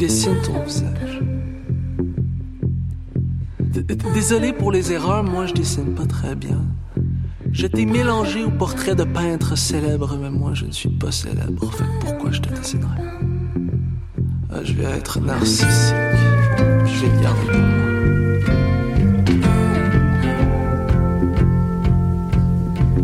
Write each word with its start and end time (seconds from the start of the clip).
dessine 0.00 0.40
ton 0.42 0.62
visage. 0.64 1.20
Désolé 4.14 4.54
pour 4.54 4.72
les 4.72 4.92
erreurs, 4.92 5.22
moi 5.22 5.44
je 5.44 5.52
dessine 5.52 5.94
pas 5.94 6.06
très 6.06 6.34
bien. 6.34 6.62
Je 7.52 7.66
t'ai 7.66 7.84
mélangé 7.84 8.42
au 8.42 8.50
portrait 8.50 8.94
de 8.94 9.04
peintre 9.04 9.58
célèbre, 9.58 10.16
mais 10.18 10.30
moi 10.30 10.52
je 10.54 10.64
ne 10.64 10.70
suis 10.72 10.88
pas 10.88 11.12
célèbre. 11.12 11.70
Fait 11.72 11.84
pourquoi 12.00 12.30
je 12.30 12.40
te 12.40 12.48
dessinerais? 12.48 13.02
Ah, 14.50 14.60
Je 14.64 14.72
vais 14.72 14.84
être 14.84 15.20
narcissique. 15.20 15.94
Je 16.86 17.00
vais 17.02 17.14
le 17.14 17.22
garder 17.22 17.46
pour 17.46 17.58
moi. 17.58 17.90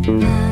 Est-ce 0.09 0.46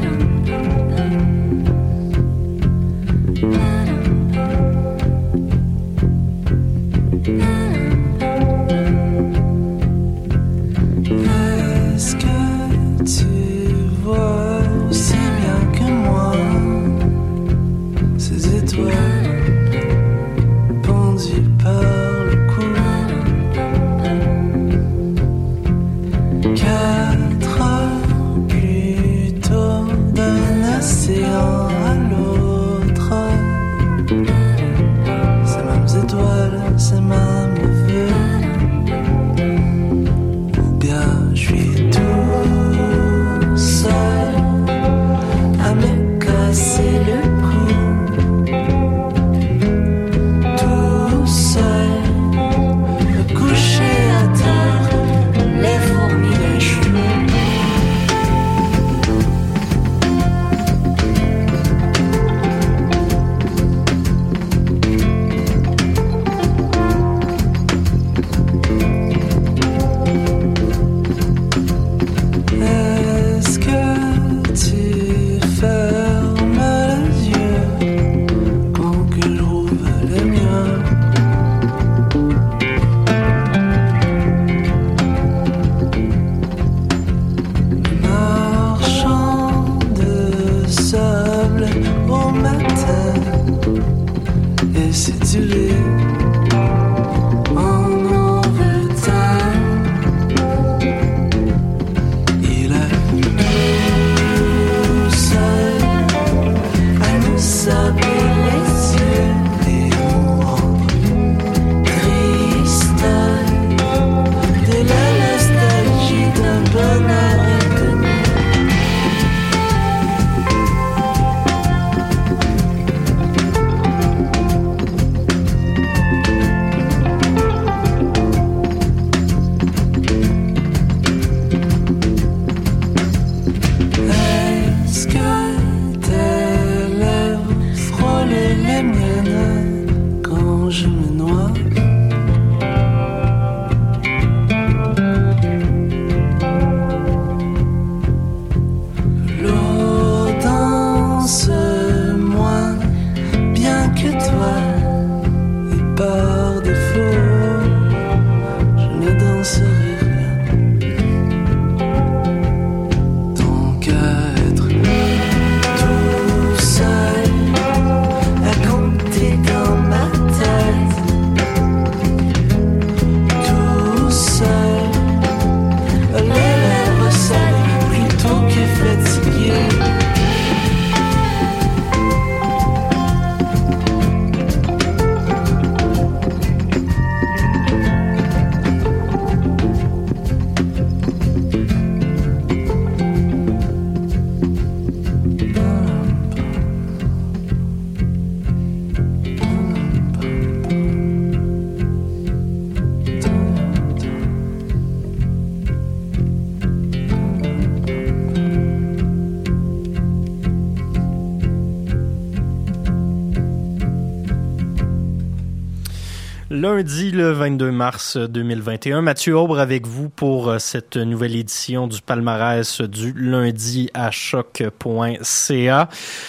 lundi 216.64 217.10
le 217.10 217.30
22 217.30 217.70
mars 217.70 218.16
2021. 218.16 219.02
Mathieu 219.02 219.36
Aubre 219.36 219.58
avec 219.58 219.86
vous 219.86 220.08
pour 220.08 220.48
euh, 220.48 220.58
cette 220.58 220.96
nouvelle 220.96 221.36
édition 221.36 221.86
du 221.88 222.00
palmarès 222.00 222.80
du 222.80 223.12
lundi 223.12 223.90
à 223.92 224.10
choc.ca. 224.10 225.88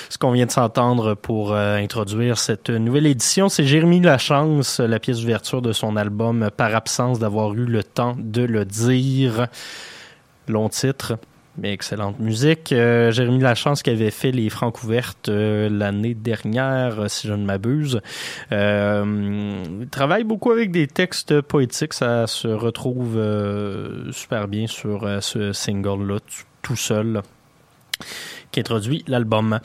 Ce 0.10 0.18
qu'on 0.18 0.32
vient 0.34 0.46
de 0.46 0.52
s'entendre 0.52 1.14
pour 1.14 1.54
euh, 1.54 1.78
introduire 1.78 2.38
cette 2.38 2.70
nouvelle 2.70 3.06
édition, 3.06 3.48
c'est 3.48 3.64
Jérémy 3.64 4.02
Lachance, 4.02 4.82
la 4.82 5.00
pièce 5.00 5.22
d'ouverture 5.22 5.62
de 5.62 5.72
son 5.72 5.96
album 5.96 6.50
Par 6.58 6.76
absence 6.76 7.18
d'avoir 7.18 7.54
eu 7.54 7.64
le 7.64 7.86
temps 7.86 8.18
de 8.20 8.42
le 8.42 8.66
dire. 8.66 9.48
Long 10.50 10.68
titre 10.68 11.18
excellente 11.64 12.20
musique. 12.20 12.72
Euh, 12.72 13.12
Jérémy 13.12 13.40
Lachance 13.40 13.84
qui 13.84 13.90
avait 13.90 14.12
fait 14.12 14.32
les 14.32 14.50
francs 14.50 14.84
ouvertes 14.84 15.30
euh, 15.30 15.70
l'année 15.70 16.14
dernière, 16.14 17.02
euh, 17.02 17.08
si 17.08 17.28
je 17.28 17.34
ne 17.34 17.46
m'abuse. 17.46 18.02
Euh, 18.52 19.64
il 19.82 19.88
travaille 19.90 20.24
beaucoup 20.24 20.52
avec 20.52 20.72
des 20.72 20.88
textes 20.88 21.42
poétiques. 21.42 21.94
Ça 21.94 22.28
se 22.28 22.48
retrouve 22.48 23.20
super 24.12 24.48
bien 24.48 24.68
sur 24.68 25.08
ce 25.22 25.54
single-là, 25.54 26.20
tout 26.62 26.76
seul 26.76 27.22
qui 28.52 28.60
introduit 28.60 29.04
l'album. 29.08 29.60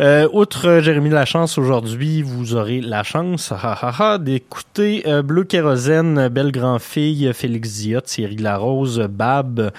Euh, 0.00 0.28
outre 0.32 0.80
Jérémy 0.80 1.10
Lachance, 1.10 1.56
aujourd'hui, 1.56 2.22
vous 2.22 2.54
aurez 2.54 2.80
la 2.80 3.02
chance 3.02 3.52
d'écouter 4.20 5.04
Bleu 5.22 5.44
Kérosène, 5.44 6.28
Belle 6.28 6.52
Grand-Fille, 6.52 7.32
Félix 7.32 7.80
Diot, 7.80 8.00
Thierry 8.02 8.36
Larose, 8.36 9.00
Bab, 9.10 9.72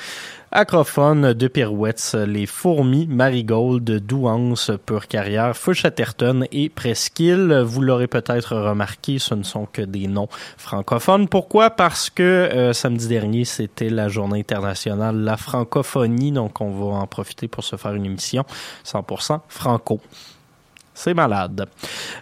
Acrophone 0.51 1.33
de 1.33 1.47
Pirouettes, 1.47 2.15
Les 2.27 2.45
Fourmis, 2.45 3.07
Marigold, 3.07 3.83
Douance, 3.83 4.71
Pure 4.85 5.07
Carrière, 5.07 5.53
Chatterton 5.55 6.45
et 6.51 6.69
Presqu'île. 6.69 7.61
Vous 7.65 7.81
l'aurez 7.81 8.07
peut-être 8.07 8.55
remarqué, 8.55 9.19
ce 9.19 9.33
ne 9.33 9.43
sont 9.43 9.65
que 9.65 9.81
des 9.81 10.07
noms 10.07 10.29
francophones. 10.57 11.27
Pourquoi? 11.27 11.71
Parce 11.71 12.09
que 12.09 12.23
euh, 12.23 12.73
samedi 12.73 13.07
dernier, 13.07 13.45
c'était 13.45 13.89
la 13.89 14.07
journée 14.07 14.39
internationale 14.39 15.15
la 15.15 15.37
francophonie, 15.37 16.31
donc 16.31 16.61
on 16.61 16.71
va 16.71 16.97
en 16.97 17.07
profiter 17.07 17.47
pour 17.47 17.63
se 17.63 17.75
faire 17.75 17.93
une 17.93 18.05
émission 18.05 18.45
100% 18.85 19.39
franco. 19.47 19.99
C'est 20.95 21.13
malade. 21.13 21.67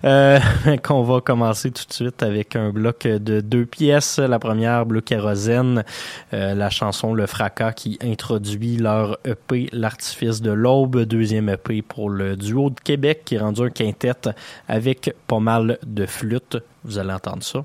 Euh, 0.03 0.39
qu'on 0.83 1.03
va 1.03 1.21
commencer 1.21 1.71
tout 1.71 1.85
de 1.87 1.93
suite 1.93 2.23
avec 2.23 2.55
un 2.55 2.71
bloc 2.71 3.07
de 3.07 3.39
deux 3.39 3.65
pièces. 3.65 4.17
La 4.17 4.39
première, 4.39 4.85
Bleu 4.85 5.01
Kérosène, 5.01 5.85
euh, 6.33 6.55
la 6.55 6.69
chanson 6.71 7.13
Le 7.13 7.27
Fracas 7.27 7.71
qui 7.73 7.99
introduit 8.01 8.77
leur 8.77 9.19
EP 9.25 9.69
L'Artifice 9.71 10.41
de 10.41 10.51
l'Aube. 10.51 11.03
Deuxième 11.03 11.49
EP 11.49 11.83
pour 11.83 12.09
le 12.09 12.35
duo 12.35 12.71
de 12.71 12.79
Québec 12.79 13.21
qui 13.25 13.35
est 13.35 13.39
rendu 13.39 13.61
un 13.61 13.69
quintet 13.69 14.33
avec 14.67 15.15
pas 15.27 15.39
mal 15.39 15.77
de 15.85 16.05
flûtes. 16.07 16.57
Vous 16.83 16.97
allez 16.97 17.13
entendre 17.13 17.43
ça. 17.43 17.63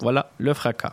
Voilà, 0.00 0.30
Le 0.38 0.52
Fracas. 0.52 0.92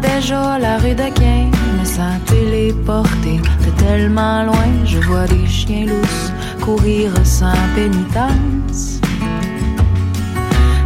Déjà 0.00 0.58
la 0.58 0.78
rue 0.78 0.94
d'Aquin? 0.94 1.50
Me 1.78 1.84
sens 1.84 2.20
téléporté 2.26 3.40
de 3.64 3.70
tellement 3.82 4.44
loin. 4.44 4.68
Je 4.84 4.98
vois 4.98 5.26
des 5.26 5.46
chiens 5.46 5.86
lousses 5.86 6.32
courir 6.60 7.10
sans 7.24 7.52
pénitence. 7.74 9.00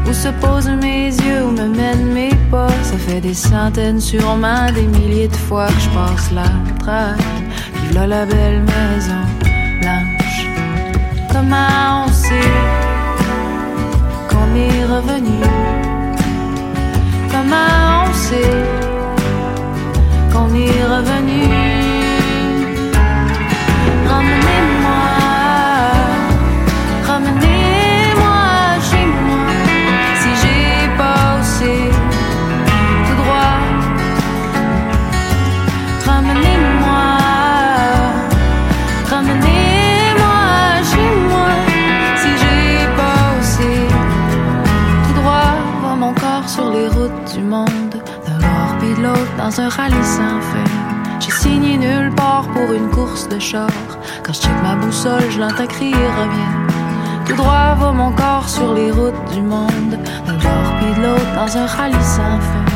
Où 0.06 0.12
se 0.12 0.28
posent 0.40 0.70
mes 0.70 1.08
yeux, 1.08 1.44
où 1.44 1.50
me 1.50 1.68
mènent 1.68 2.12
mes 2.12 2.34
pas 2.50 2.70
Ça 2.82 2.96
fait 2.96 3.20
des 3.20 3.34
centaines, 3.34 4.00
sûrement 4.00 4.72
des 4.74 4.86
milliers 4.86 5.28
de 5.28 5.36
fois 5.36 5.66
que 5.66 5.80
je 5.80 5.90
passe 5.90 6.32
la 6.32 6.50
traque 6.78 7.18
Puis 7.74 7.94
là 7.94 8.06
la 8.06 8.24
belle 8.24 8.62
maison 8.62 9.22
blanche 9.82 10.48
Comment 11.30 12.06
on 12.06 12.08
sait 12.08 12.54
qu'on 14.30 14.56
est 14.56 14.84
revenu? 14.86 15.77
On 17.50 18.12
sait 18.12 18.62
qu'on 20.32 20.54
est 20.54 20.84
revenu 20.84 21.77
dans 49.48 49.60
un 49.62 49.68
rallye 49.70 50.04
sans 50.04 50.40
fin. 50.50 50.70
J'ai 51.20 51.30
signé 51.30 51.78
nulle 51.78 52.12
part 52.14 52.46
pour 52.48 52.70
une 52.70 52.90
course 52.90 53.26
de 53.28 53.38
char. 53.38 53.70
Quand 54.22 54.34
je 54.34 54.42
check 54.42 54.56
ma 54.62 54.74
boussole, 54.74 55.30
je 55.30 55.40
l'entends 55.40 55.72
reviens. 56.20 56.54
Tout 57.26 57.34
droit 57.34 57.74
va 57.80 57.92
mon 57.92 58.12
corps 58.12 58.46
sur 58.46 58.74
les 58.74 58.90
routes 58.90 59.24
du 59.32 59.40
monde, 59.40 59.94
d'un 60.26 60.38
bord 60.44 60.70
puis 60.78 60.92
dans 61.34 61.56
un 61.56 61.66
rallye 61.66 62.04
sans 62.16 62.38
fin. 62.50 62.66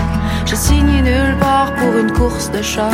J'ai 0.47 0.57
signé 0.57 1.03
nulle 1.03 1.37
part 1.39 1.75
pour 1.75 1.93
une 1.99 2.13
course 2.13 2.51
de 2.51 2.63
char. 2.63 2.91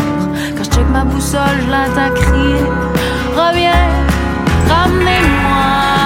Quand 0.57 0.65
je 0.65 0.71
check 0.71 0.89
ma 0.91 1.05
boussole, 1.05 1.59
je 1.65 1.71
l'entends 1.71 2.15
crier 2.21 2.65
Reviens, 3.37 3.91
ramenez-moi 4.69 5.98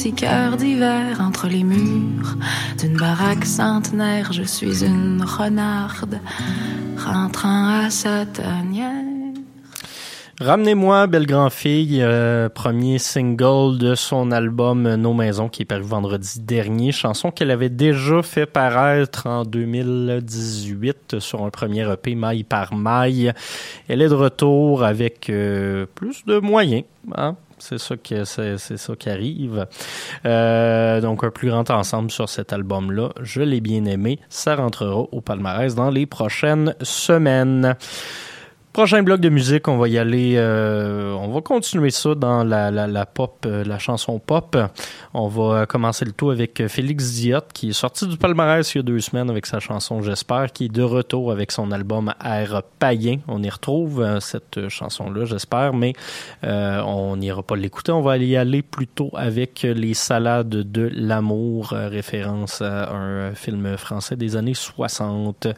petit 0.00 0.14
cœur 0.14 0.56
d'hiver 0.56 1.20
entre 1.20 1.46
les 1.46 1.62
murs 1.62 2.34
d'une 2.78 2.96
baraque 2.96 3.44
centenaire. 3.44 4.32
Je 4.32 4.44
suis 4.44 4.82
une 4.82 5.22
renarde 5.22 6.18
rentrant 6.96 7.84
à 7.84 7.90
sa 7.90 8.24
tanière. 8.24 9.04
Ramenez-moi, 10.40 11.06
Belle 11.06 11.26
Grand 11.26 11.50
Fille, 11.50 11.98
euh, 12.00 12.48
premier 12.48 12.98
single 12.98 13.76
de 13.76 13.94
son 13.94 14.32
album 14.32 14.94
Nos 14.94 15.12
Maisons 15.12 15.50
qui 15.50 15.62
est 15.62 15.66
paru 15.66 15.82
vendredi 15.82 16.40
dernier, 16.40 16.92
chanson 16.92 17.30
qu'elle 17.30 17.50
avait 17.50 17.68
déjà 17.68 18.22
fait 18.22 18.46
paraître 18.46 19.26
en 19.26 19.42
2018 19.44 21.18
sur 21.18 21.44
un 21.44 21.50
premier 21.50 21.86
EP 21.92 22.14
Maille 22.14 22.44
par 22.44 22.74
Maille. 22.74 23.34
Elle 23.86 24.00
est 24.00 24.08
de 24.08 24.14
retour 24.14 24.82
avec 24.82 25.28
euh, 25.28 25.84
plus 25.94 26.24
de 26.24 26.38
moyens, 26.38 26.84
hein? 27.14 27.36
C'est 27.60 27.78
ça 27.78 27.96
qui 27.96 29.08
arrive. 29.08 29.66
Euh, 30.26 31.00
donc 31.00 31.24
un 31.24 31.30
plus 31.30 31.48
grand 31.48 31.70
ensemble 31.70 32.10
sur 32.10 32.28
cet 32.28 32.52
album-là. 32.52 33.10
Je 33.20 33.42
l'ai 33.42 33.60
bien 33.60 33.84
aimé. 33.84 34.18
Ça 34.28 34.56
rentrera 34.56 34.96
au 34.96 35.20
palmarès 35.20 35.74
dans 35.74 35.90
les 35.90 36.06
prochaines 36.06 36.74
semaines. 36.82 37.76
Prochain 38.72 39.02
bloc 39.02 39.20
de 39.20 39.30
musique, 39.30 39.66
on 39.66 39.78
va 39.78 39.88
y 39.88 39.98
aller, 39.98 40.34
euh, 40.36 41.12
on 41.14 41.32
va 41.32 41.40
continuer 41.40 41.90
ça 41.90 42.14
dans 42.14 42.44
la, 42.44 43.04
pop, 43.04 43.44
euh, 43.44 43.64
la 43.64 43.80
chanson 43.80 44.20
pop. 44.20 44.56
On 45.12 45.26
va 45.26 45.66
commencer 45.66 46.04
le 46.04 46.12
tout 46.12 46.30
avec 46.30 46.64
Félix 46.68 47.14
Diot, 47.14 47.40
qui 47.52 47.70
est 47.70 47.72
sorti 47.72 48.06
du 48.06 48.16
palmarès 48.16 48.72
il 48.72 48.78
y 48.78 48.80
a 48.80 48.84
deux 48.84 49.00
semaines 49.00 49.28
avec 49.28 49.46
sa 49.46 49.58
chanson 49.58 50.02
J'espère, 50.02 50.52
qui 50.52 50.66
est 50.66 50.72
de 50.72 50.84
retour 50.84 51.32
avec 51.32 51.50
son 51.50 51.72
album 51.72 52.14
Air 52.24 52.62
païen. 52.78 53.18
On 53.26 53.42
y 53.42 53.50
retrouve 53.50 54.02
euh, 54.02 54.20
cette 54.20 54.68
chanson-là, 54.68 55.24
j'espère, 55.24 55.74
mais 55.74 55.94
on 56.44 57.16
n'ira 57.16 57.42
pas 57.42 57.56
l'écouter. 57.56 57.90
On 57.90 58.02
va 58.02 58.18
y 58.18 58.36
aller 58.36 58.62
plutôt 58.62 59.10
avec 59.14 59.62
les 59.62 59.94
salades 59.94 60.48
de 60.48 60.88
l'amour, 60.94 61.70
référence 61.70 62.62
à 62.62 62.92
un 62.92 63.34
film 63.34 63.76
français 63.76 64.14
des 64.14 64.36
années 64.36 64.54
60. 64.54 65.48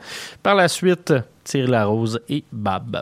Par 0.42 0.54
la 0.54 0.68
suite, 0.68 1.12
Tire 1.44 1.68
la 1.68 1.86
rose 1.86 2.20
et 2.28 2.44
Bab. 2.52 2.98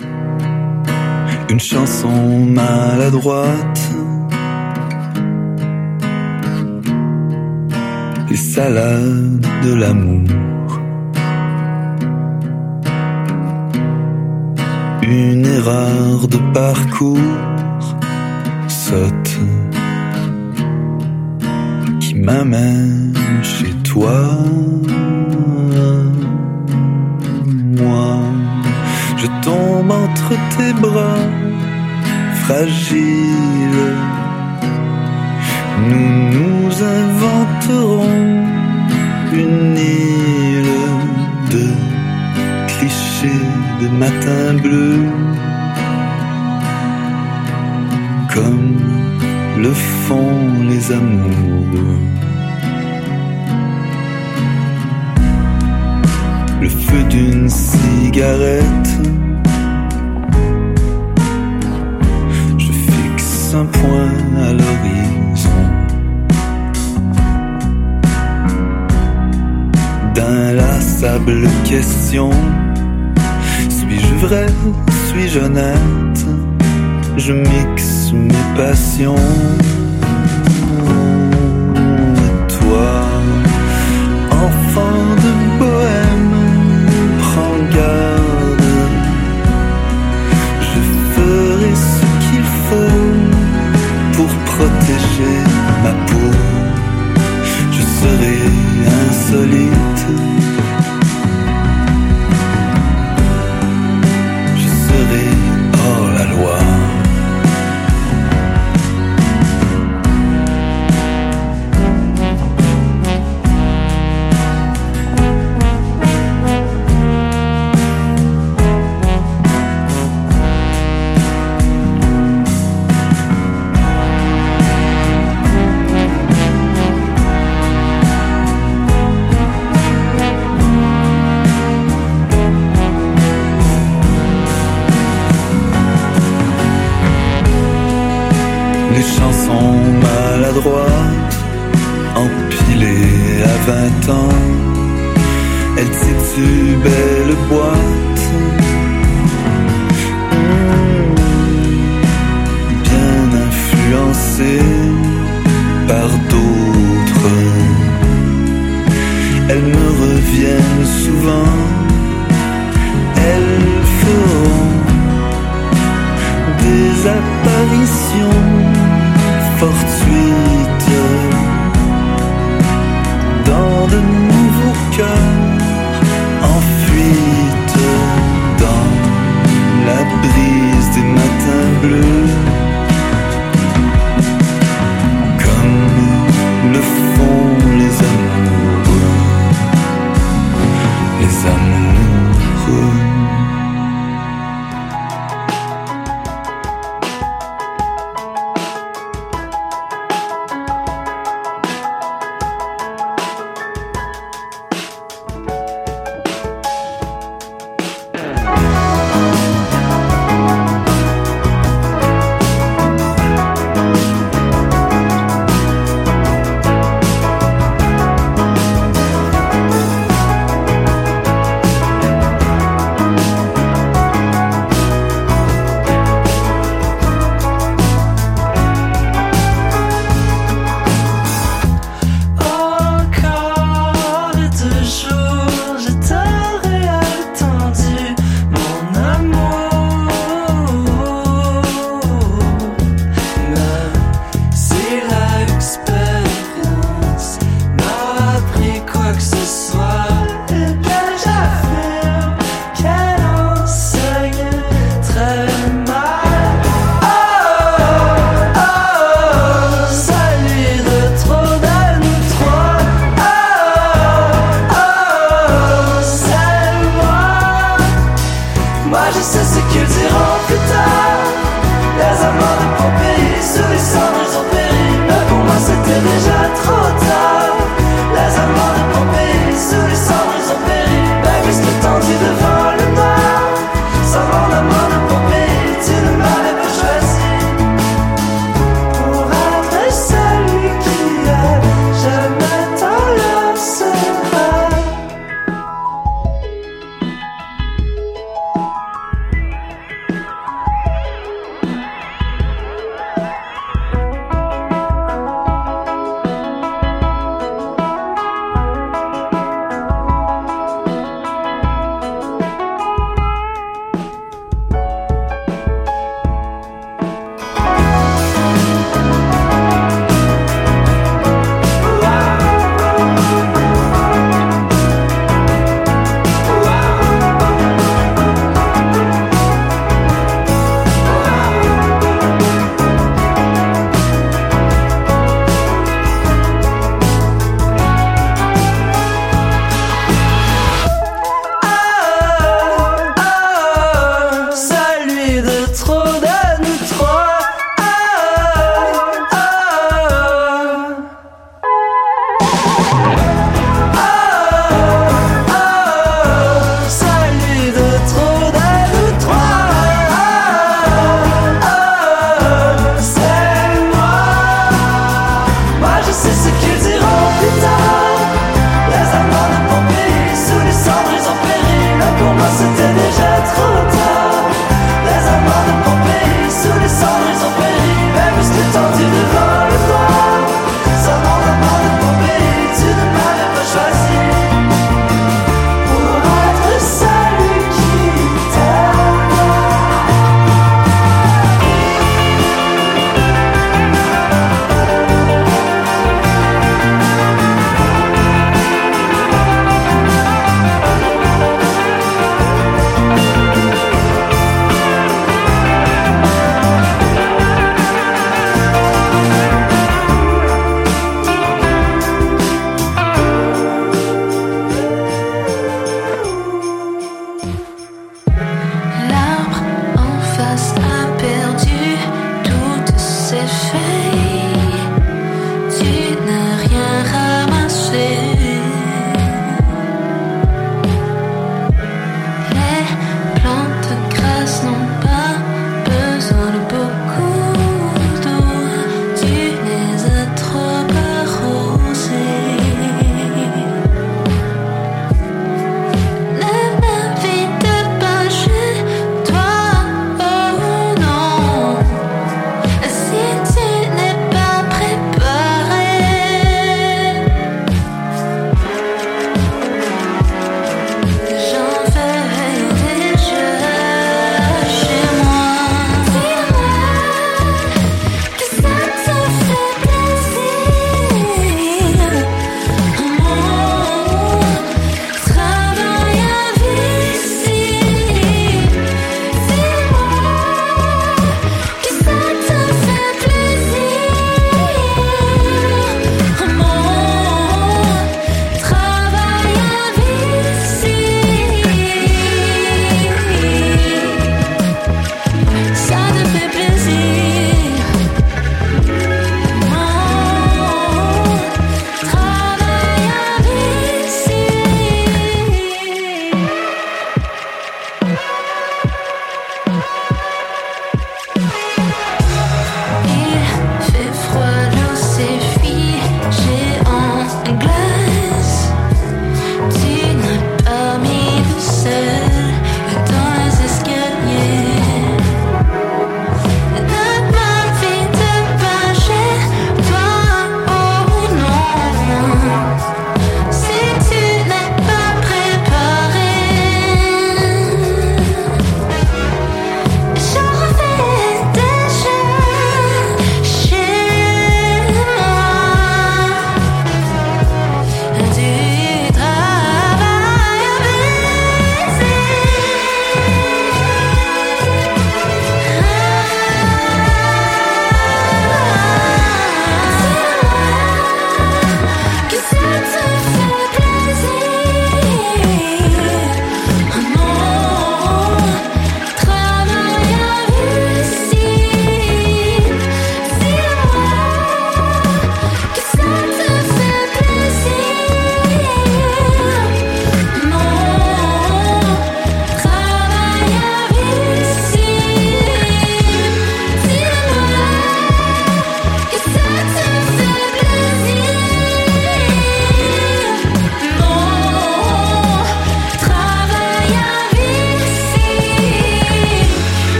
Une 1.50 1.60
chanson 1.60 2.46
maladroite. 2.46 3.90
Les 8.28 8.36
salades 8.36 9.46
de 9.64 9.74
l'amour. 9.74 10.28
Une 15.02 15.44
erreur 15.44 16.28
de 16.28 16.38
parcours 16.54 17.18
sotte 18.68 19.38
qui 22.00 22.14
m'amène 22.14 23.12
chez 23.42 23.72
toi. 23.82 24.20
Moi, 27.76 28.29
je 29.20 29.26
tombe 29.42 29.90
entre 29.90 30.30
tes 30.56 30.72
bras 30.80 31.26
fragile. 32.44 33.82
Nous 35.88 36.12
nous 36.36 36.68
inventerons 37.02 38.20
une 39.32 39.76
île 39.76 40.76
de 41.54 41.66
clichés 42.68 43.46
de 43.82 43.88
matin 43.88 44.54
bleu. 44.62 45.04
Comme 48.34 48.78
le 49.58 49.72
font 49.72 50.64
les 50.66 50.92
amours. 50.92 52.09
feu 56.90 57.04
d'une 57.04 57.48
cigarette. 57.48 58.90
Je 62.58 62.72
fixe 62.72 63.54
un 63.54 63.66
point 63.66 64.12
à 64.46 64.52
l'horizon. 64.52 65.62
D'inlassable 70.14 71.48
question. 71.64 72.30
Suis-je 73.68 74.14
vrai? 74.26 74.46
Suis-je 75.08 75.38
honnête? 75.38 76.26
Je 77.16 77.32
mixe 77.32 78.12
mes 78.12 78.46
passions. 78.56 79.14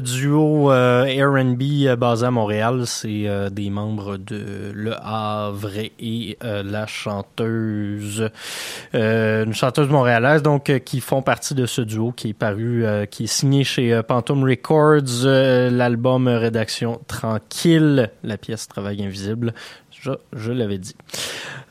Duo 0.00 0.72
euh, 0.72 1.04
R&B 1.04 1.62
euh, 1.86 1.96
basé 1.96 2.26
à 2.26 2.30
Montréal, 2.30 2.86
c'est 2.86 3.28
euh, 3.28 3.50
des 3.50 3.70
membres 3.70 4.16
de 4.16 4.72
Le 4.74 4.94
Havre 5.00 5.78
et 6.00 6.36
la 6.40 6.86
chanteuse, 6.86 8.30
une 8.94 9.52
chanteuse 9.52 9.88
montréalaise 9.88 10.42
donc 10.42 10.72
qui 10.84 11.00
font 11.00 11.22
partie 11.22 11.54
de 11.54 11.66
ce 11.66 11.80
duo 11.80 12.12
qui 12.12 12.30
est 12.30 12.34
paru, 12.34 12.84
qui 13.10 13.24
est 13.24 13.28
signé 13.28 13.64
chez 13.64 14.00
Phantom 14.06 14.44
Records, 14.44 15.24
l'album 15.24 16.28
Rédaction 16.28 17.00
Tranquille, 17.06 18.10
la 18.22 18.36
pièce 18.36 18.68
Travail 18.68 19.04
Invisible. 19.04 19.54
Je, 20.00 20.52
l'avais 20.52 20.78
dit. 20.78 20.94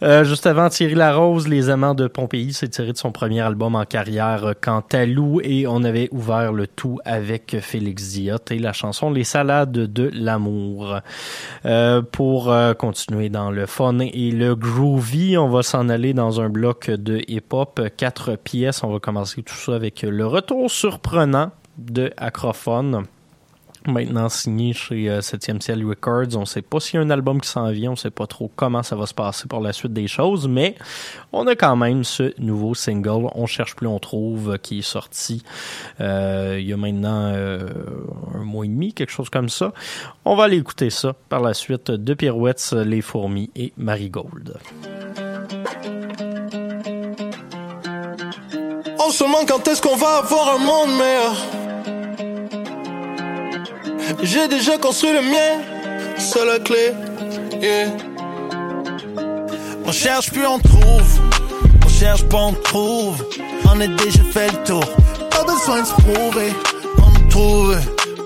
Euh, 0.04 0.24
juste 0.24 0.46
avant, 0.46 0.70
Thierry 0.70 0.96
Larose, 0.96 1.48
Les 1.48 1.70
Amants 1.70 1.96
de 1.96 2.08
Pompéi, 2.08 2.54
c'est 2.54 2.68
tiré 2.68 2.92
de 2.92 2.98
son 2.98 3.12
premier 3.12 3.42
album 3.42 3.76
en 3.76 3.86
carrière, 3.86 4.46
euh, 4.46 4.54
Cantalou, 4.54 5.40
et 5.42 5.66
on 5.66 5.84
avait 5.84 6.10
ouvert 6.12 6.52
le 6.52 6.68
tout 6.68 7.00
avec 7.06 7.58
Félix 7.62 8.10
Diot 8.10 8.38
et 8.52 8.60
la 8.60 8.74
chanson 8.74 9.10
Les 9.10 9.24
Salades 9.24 9.72
de 9.72 10.12
l'amour. 10.14 11.00
Euh, 11.66 12.02
pour 12.02 12.52
euh, 12.52 12.74
continuer 12.74 13.30
dans 13.30 13.50
le 13.50 13.66
fun 13.66 14.00
et 14.00 14.32
le 14.32 14.56
groovy, 14.56 15.38
on 15.38 15.50
va 15.50 15.64
s'en 15.64 15.90
aller 15.90 16.14
dans 16.14 16.42
un 16.42 16.50
bloc 16.50 16.90
de 16.92 17.22
hip-hop, 17.28 17.82
quatre 17.96 18.36
pièces. 18.36 18.84
On 18.84 18.92
va 18.92 19.00
commencer 19.00 19.42
tout 19.42 19.56
ça 19.56 19.76
avec 19.76 20.02
le 20.02 20.26
retour 20.26 20.70
surprenant 20.70 21.52
de 21.78 22.12
Acrophone 22.18 23.06
maintenant 23.88 24.30
signé 24.30 24.74
chez 24.74 25.10
euh, 25.10 25.22
7e 25.22 25.62
Ciel 25.62 25.86
Records. 25.86 26.36
On 26.36 26.46
sait 26.46 26.62
pas 26.62 26.80
s'il 26.80 26.96
y 26.96 26.98
a 26.98 27.06
un 27.06 27.10
album 27.10 27.42
qui 27.42 27.50
s'en 27.50 27.70
vient, 27.72 27.92
on 27.92 27.96
sait 27.96 28.12
pas 28.12 28.28
trop 28.28 28.52
comment 28.56 28.84
ça 28.84 28.96
va 28.96 29.06
se 29.06 29.14
passer 29.14 29.48
pour 29.48 29.62
la 29.62 29.74
suite 29.74 29.94
des 29.94 30.08
choses, 30.08 30.48
mais 30.48 30.76
on 31.32 31.48
a 31.48 31.56
quand 31.56 31.76
même 31.76 32.04
ce 32.04 32.34
nouveau 32.40 32.74
single, 32.74 33.30
On 33.36 33.46
cherche 33.46 33.76
plus, 33.76 33.88
on 33.88 34.00
trouve, 34.00 34.58
qui 34.60 34.80
est 34.80 34.82
sorti 34.82 35.44
euh, 36.02 36.58
il 36.60 36.68
y 36.68 36.74
a 36.74 36.78
maintenant 36.78 37.32
euh, 37.34 37.70
un 38.34 38.44
mois 38.44 38.66
et 38.66 38.70
demi, 38.70 38.94
quelque 38.94 39.12
chose 39.12 39.30
comme 39.30 39.50
ça. 39.50 39.74
On 40.26 40.36
va 40.36 40.46
aller 40.46 40.58
écouter 40.58 40.90
ça 40.90 41.14
par 41.30 41.42
la 41.42 41.54
suite 41.54 41.92
de 41.92 42.14
Pirouettes, 42.14 42.74
Les 42.74 43.02
Fourmis 43.02 43.50
et 43.56 43.74
Marigold. 43.78 44.58
On 49.00 49.10
se 49.10 49.24
demande 49.24 49.48
quand 49.48 49.68
est-ce 49.68 49.82
qu'on 49.82 49.96
va 49.96 50.18
avoir 50.18 50.56
un 50.56 50.60
monde 50.60 50.98
meilleur? 50.98 51.67
J'ai 54.24 54.48
déjà 54.48 54.78
construit 54.78 55.12
le 55.12 55.22
mien, 55.22 56.16
c'est 56.18 56.64
clé. 56.64 56.94
Yeah. 57.62 57.88
On 59.86 59.92
cherche 59.92 60.32
puis 60.32 60.46
on 60.46 60.60
trouve, 60.60 61.20
on 61.86 61.90
cherche 61.90 62.24
pas 62.24 62.38
on 62.38 62.54
trouve. 62.54 63.24
On 63.70 63.80
est 63.82 63.88
déjà 63.88 64.24
fait 64.32 64.52
le 64.52 64.64
tour, 64.64 64.86
pas 65.30 65.44
besoin 65.44 65.82
de 65.82 65.88
se 65.88 65.94
prouver, 65.94 66.54
on 66.98 67.30
trouve. 67.30 67.76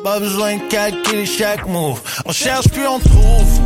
Pas 0.03 0.19
besoin 0.19 0.57
de 0.57 0.61
calculer 0.63 1.27
chaque 1.27 1.67
move. 1.67 2.01
On 2.25 2.31
cherche 2.31 2.67
puis 2.69 2.81
on 2.87 2.99
trouve, 2.99 3.61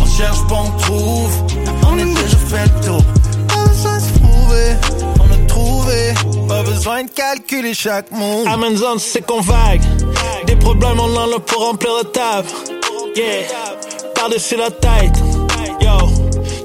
on 0.00 0.06
cherche 0.06 0.46
pas 0.48 0.62
on 0.64 0.70
trouve. 0.78 1.46
On 1.86 1.98
est 1.98 2.04
déjà 2.04 2.36
fait 2.36 2.64
le 2.64 2.86
tour, 2.86 3.02
pas 3.48 3.66
besoin 3.66 3.96
de 3.96 4.02
se 4.02 4.18
prouver, 4.18 4.76
on 5.20 5.32
a 5.32 5.46
trouvé. 5.46 6.14
Pas 6.48 6.62
besoin 6.62 7.04
de 7.04 7.10
calculer 7.10 7.74
chaque 7.74 8.10
move. 8.10 8.46
Amazon, 8.48 8.98
c'est 8.98 9.22
qu'on 9.22 9.40
vague. 9.40 9.82
Des 10.68 10.74
problèmes, 10.74 11.00
on 11.00 11.16
en 11.16 11.34
a 11.34 11.40
pour 11.40 11.62
remplir 11.62 11.94
la 11.94 12.04
table. 12.04 12.48
Yeah, 13.16 13.48
par-dessus 14.14 14.56
la 14.56 14.70
tête. 14.70 15.16
Yo, 15.80 16.08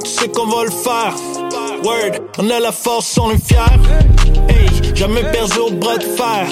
tu 0.04 0.10
sais 0.10 0.28
qu'on 0.28 0.46
va 0.46 0.66
le 0.66 0.72
faire. 0.72 1.16
Word, 1.86 2.20
on 2.38 2.50
a 2.50 2.60
la 2.60 2.74
force, 2.74 3.18
on 3.18 3.32
est 3.32 3.38
fiers. 3.38 3.60
Hey, 4.50 4.94
jamais 4.94 5.24
perdu 5.32 5.58
au 5.58 5.72
bras 5.72 5.98
de 5.98 6.04
fer. 6.04 6.48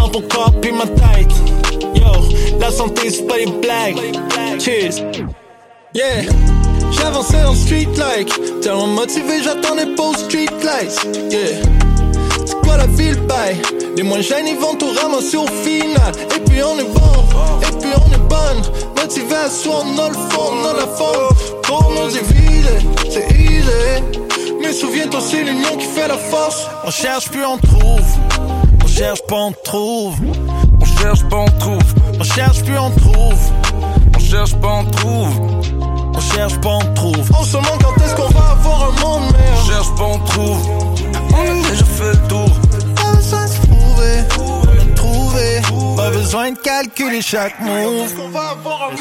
En 0.00 0.08
ton 0.08 0.22
corps, 0.22 0.52
puis 0.62 0.72
ma 0.72 0.86
tête. 0.86 1.32
Yo, 1.94 2.58
la 2.60 2.70
santé, 2.70 3.10
c'est 3.10 3.26
pas 3.26 3.36
des 3.36 3.46
blagues. 3.46 4.18
Cheers. 4.58 5.04
Yeah. 5.92 6.22
J'avançais 6.92 7.44
en 7.44 7.54
street 7.54 7.88
like 7.98 8.60
Tellement 8.60 8.86
motivé 8.86 9.42
j'attendais 9.42 9.88
aux 9.98 10.14
street 10.14 10.46
lights 10.62 11.30
Yeah 11.30 11.85
quoi 12.66 12.76
la 12.76 12.86
ville 12.86 13.20
bail 13.26 13.56
Les 13.96 14.02
moins 14.02 14.18
vont 14.60 14.74
tout 14.74 14.90
ramasser 15.00 15.36
au 15.36 15.46
final. 15.46 16.12
Et 16.36 16.40
puis 16.40 16.62
on 16.62 16.78
est 16.78 16.92
bon 16.92 17.60
Et 17.62 17.78
puis 17.78 17.90
on 17.94 18.12
est 18.12 18.28
bonne. 18.28 18.62
Soi 19.48 19.84
on 19.84 19.98
a 19.98 20.08
le 20.08 20.14
fond 20.14 20.50
On 20.52 20.68
a 20.68 20.72
la 20.72 20.86
forme. 20.86 21.36
Pour 21.62 21.92
nous 21.92 22.08
diviser 22.08 22.78
C'est 23.08 23.30
easy. 23.30 24.02
Mais 24.60 24.72
souviens-toi 24.72 25.20
c'est 25.20 25.44
l'union 25.44 25.76
qui 25.76 25.86
fait 25.86 26.08
la 26.08 26.18
force. 26.18 26.66
On 26.84 26.90
cherche 26.90 27.30
puis 27.30 27.42
on 27.44 27.58
trouve. 27.58 28.02
On 28.82 28.86
cherche 28.88 29.22
pas 29.22 29.36
on 29.36 29.52
trouve. 29.52 30.16
On 30.80 31.00
cherche 31.00 31.24
pas 31.28 31.36
on 31.36 31.58
trouve. 31.58 31.94
On 32.18 32.24
cherche 32.24 32.62
puis 32.62 32.78
on 32.78 32.90
trouve. 32.90 33.38
On 34.16 34.18
cherche 34.18 34.54
pas 34.56 34.68
on 34.80 34.84
trouve. 34.84 35.56
On 36.16 36.20
cherche 36.20 36.58
pas, 36.60 36.70
on 36.70 36.94
trouve. 36.94 37.30
On 37.38 37.44
se 37.44 37.52
demande 37.52 37.82
quand 37.82 38.02
est-ce 38.02 38.14
qu'on 38.14 38.28
va 38.28 38.50
avoir 38.52 38.88
un 38.88 39.00
monde 39.00 39.32
meilleur? 39.32 39.58
On 39.58 39.70
cherche 39.70 39.94
pas, 39.96 40.04
on 40.04 40.18
trouve. 40.20 41.15
On 41.36 41.64
a 41.64 41.70
déjà 41.70 41.84
fait 41.84 42.12
le 42.12 42.28
tour. 42.28 42.50
Pas 42.96 43.12
besoin 43.16 43.44
de 43.44 43.50
se 43.50 43.60
prouver. 43.66 44.24
On 44.38 44.62
a 44.62 44.94
trouvé. 44.94 45.62
Pas 45.96 46.10
besoin 46.10 46.52
de 46.52 46.58
calculer 46.58 47.22
chaque 47.22 47.60
move. 47.60 48.12
On 48.24 48.28
va 48.28 48.50
avoir 48.50 48.90
un. 48.92 48.96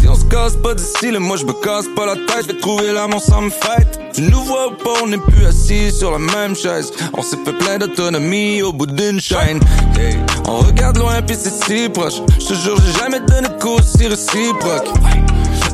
Si 0.00 0.08
on 0.08 0.14
se 0.14 0.24
casse 0.26 0.56
pas 0.56 0.74
d'ici, 0.74 1.10
là, 1.10 1.18
moi 1.18 1.36
je 1.36 1.44
me 1.44 1.52
casse 1.52 1.86
pas 1.96 2.06
la 2.06 2.14
tête, 2.14 2.42
je 2.42 2.52
vais 2.52 2.58
trouver 2.58 2.92
l'amour 2.92 3.20
sans 3.22 3.40
me 3.42 3.50
fight. 3.50 3.88
Tu 4.12 4.22
nous 4.22 4.42
vois 4.44 4.68
ou 4.68 4.72
pas, 4.72 5.02
on 5.02 5.06
n'est 5.06 5.18
plus 5.18 5.46
assis 5.46 5.90
sur 5.90 6.10
la 6.10 6.18
même 6.18 6.54
chaise. 6.54 6.92
On 7.14 7.22
s'est 7.22 7.38
fait 7.44 7.52
plein 7.52 7.78
d'autonomie 7.78 8.62
au 8.62 8.72
bout 8.72 8.86
d'une 8.86 9.20
chaîne. 9.20 9.60
Hey, 9.98 10.16
on 10.46 10.58
regarde 10.58 10.98
loin 10.98 11.22
puis 11.22 11.36
c'est 11.40 11.64
si 11.64 11.88
proche. 11.88 12.20
Je 12.38 12.46
te 12.46 12.54
jure, 12.54 12.76
j'ai 12.84 13.00
jamais 13.00 13.20
donné 13.20 13.48
de 13.48 13.60
cours 13.60 13.80
si 13.82 14.06
réciproque. 14.06 14.88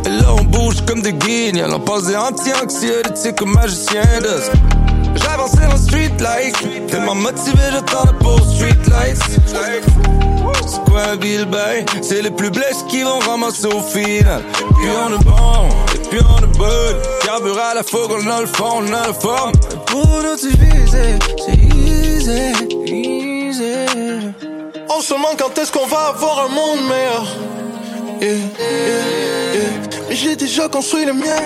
Et 0.06 0.08
là 0.08 0.34
on 0.38 0.44
bouge 0.44 0.76
comme 0.86 1.02
des 1.02 1.12
guignols, 1.12 1.72
on 1.74 1.80
passe 1.80 2.04
des 2.04 2.16
anti-anxiolytiques 2.16 3.36
comme 3.36 3.52
magicien 3.52 4.02
d'os. 4.22 4.50
J'avançais 5.16 5.66
en 5.66 5.76
street 5.76 6.12
like, 6.20 6.86
tellement 6.88 7.14
motivé, 7.14 7.62
j'attendais 7.70 8.26
aux 8.26 8.38
street 8.38 8.78
lights. 8.88 9.22
C'est 9.46 10.96
un 10.96 11.16
bill? 11.16 11.46
C'est 12.02 12.22
les 12.22 12.30
plus 12.30 12.50
blessés 12.50 12.84
qui 12.88 13.02
vont 13.02 13.18
ramasser 13.20 13.66
au 13.66 13.80
final. 13.80 14.42
Et 14.60 14.74
puis 14.74 14.88
on 15.06 15.14
est 15.14 15.24
bon, 15.24 15.68
et 15.94 16.08
puis 16.08 16.20
on 16.28 16.38
est 16.42 16.58
bon. 16.58 16.66
Carbure 17.24 17.58
à 17.58 17.74
la 17.74 17.82
fougue, 17.82 18.10
on 18.10 18.30
a 18.30 18.40
le 18.40 18.46
fond, 18.46 18.78
on 18.78 18.86
a 18.86 19.06
la 19.06 19.12
forme. 19.12 19.52
Pour 19.86 20.22
nous 20.22 20.36
diviser, 20.36 21.18
c'est 21.44 21.56
easy, 21.76 22.52
easy. 22.86 24.32
On 24.88 25.00
se 25.00 25.14
quand 25.38 25.58
est-ce 25.58 25.72
qu'on 25.72 25.86
va 25.86 26.08
avoir 26.08 26.46
un 26.46 26.48
monde 26.48 26.80
meilleur? 26.88 27.26
Yeah, 28.20 28.32
yeah, 28.32 29.54
yeah. 29.54 29.70
Mais 30.08 30.14
j'ai 30.14 30.36
déjà 30.36 30.68
construit 30.68 31.04
le 31.06 31.14
mien. 31.14 31.42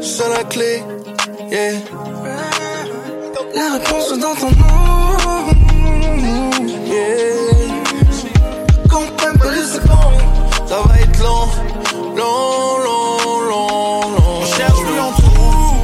C'est 0.00 0.28
la 0.28 0.44
clé. 0.44 0.82
Yeah. 1.50 1.74
La 3.54 3.72
réponse 3.72 4.10
dans 4.18 4.34
ton 4.34 4.50
nom. 4.50 5.16
Yeah. 6.86 7.38
Quand 8.88 9.02
t'aimes 9.16 9.38
pas 9.38 9.46
c'est 9.64 9.86
bon. 9.86 10.12
Ça 10.66 10.76
va 10.84 11.00
être 11.00 11.18
long, 11.22 11.48
long, 12.16 12.78
long, 12.84 13.48
long, 13.48 14.00
long. 14.10 14.40
On 14.42 14.44
cherche 14.44 14.72
puis 14.72 15.00
on 15.00 15.12
trouve. 15.12 15.76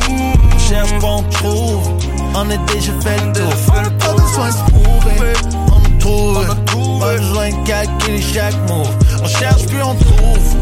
On 0.54 0.58
cherche 0.58 0.98
pas 1.00 1.06
on 1.06 1.22
trouve. 1.22 1.88
On 2.34 2.50
est 2.50 2.58
déjà 2.72 2.92
fait 3.00 3.24
le 3.24 3.32
tour. 3.32 3.54
Pas 3.98 4.12
besoin 4.12 4.48
de 4.48 4.52
se 4.52 4.64
prouver. 4.70 5.32
On 5.72 5.78
nous 5.88 5.98
trouve. 5.98 7.00
Pas 7.00 7.16
besoin 7.16 7.48
de 7.50 7.66
calculer 7.66 8.20
chaque 8.20 8.56
move. 8.68 8.90
On 9.22 9.28
cherche 9.28 9.64
puis 9.66 9.78
on 9.82 9.94
trouve. 9.94 10.56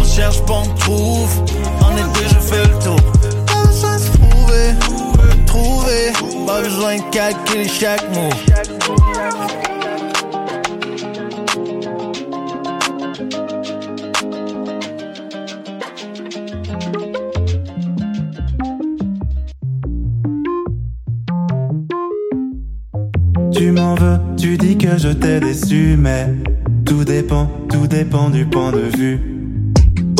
On 0.00 0.04
cherche 0.04 0.42
pas 0.42 0.62
on 0.64 0.74
trouve. 0.74 1.42
On 1.80 1.96
est 1.96 2.22
déjà 2.22 2.40
fait 2.40 2.64
le 2.64 2.78
tour. 2.80 3.00
Pas 3.46 3.66
besoin 3.66 3.94
de 3.96 4.00
se 4.00 4.10
prouver. 4.10 4.74
Trouver. 5.46 6.33
Pas 6.54 6.62
besoin 6.62 6.96
chaque 7.66 8.08
move. 8.14 8.30
Tu 23.52 23.72
m'en 23.72 23.96
veux, 23.96 24.18
tu 24.36 24.56
dis 24.56 24.78
que 24.78 24.96
je 24.96 25.08
t'ai 25.08 25.40
déçu, 25.40 25.96
mais 25.98 26.28
tout 26.86 27.04
dépend, 27.04 27.50
tout 27.68 27.88
dépend 27.88 28.30
du 28.30 28.46
point 28.46 28.70
de 28.70 28.96
vue. 28.96 29.18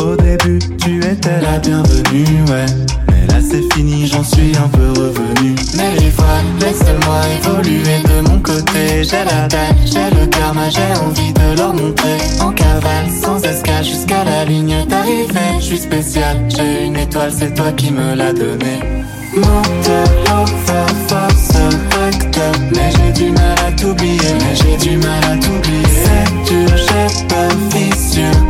Au 0.01 0.17
début, 0.17 0.59
tu 0.83 0.97
étais 0.97 1.39
la 1.39 1.59
bienvenue, 1.59 2.43
ouais 2.49 2.94
j'en 3.83 4.23
suis 4.23 4.55
un 4.57 4.67
peu 4.69 4.87
revenu. 4.99 5.55
Mais 5.75 5.91
les 5.99 6.09
voiles, 6.09 6.45
laisse-moi 6.59 7.21
évoluer 7.39 7.99
de 8.03 8.29
mon 8.29 8.39
côté. 8.39 9.03
J'ai 9.03 9.23
la 9.25 9.47
dalle, 9.47 9.75
j'ai 9.85 10.09
le 10.17 10.25
karma, 10.27 10.69
j'ai 10.69 10.99
envie 11.01 11.33
de 11.33 11.57
leur 11.57 11.73
montrer. 11.73 12.17
En 12.41 12.51
cavale, 12.51 13.09
sans 13.21 13.41
escale, 13.43 13.83
jusqu'à 13.83 14.23
la 14.23 14.45
ligne 14.45 14.85
d'arrivée. 14.87 15.59
Je 15.59 15.65
suis 15.65 15.77
spécial, 15.77 16.37
j'ai 16.49 16.85
une 16.85 16.95
étoile, 16.95 17.31
c'est 17.31 17.53
toi 17.53 17.71
qui 17.73 17.91
me 17.91 18.15
l'as 18.15 18.33
donnée. 18.33 18.79
Moteur, 19.35 20.07
over, 20.31 20.93
force, 21.07 21.51
recteur. 21.99 22.53
Mais 22.73 22.91
j'ai 22.91 23.25
du 23.25 23.31
mal 23.31 23.55
à 23.67 23.71
t'oublier, 23.73 24.33
mais 24.39 24.55
j'ai 24.55 24.89
du 24.89 24.97
mal 24.97 25.23
à 25.25 25.35
t'oublier. 25.35 25.83
C'est 26.03 26.53
dur, 26.53 26.77
j'ai 26.77 27.27
pas 27.27 27.49
vicieux. 27.77 28.44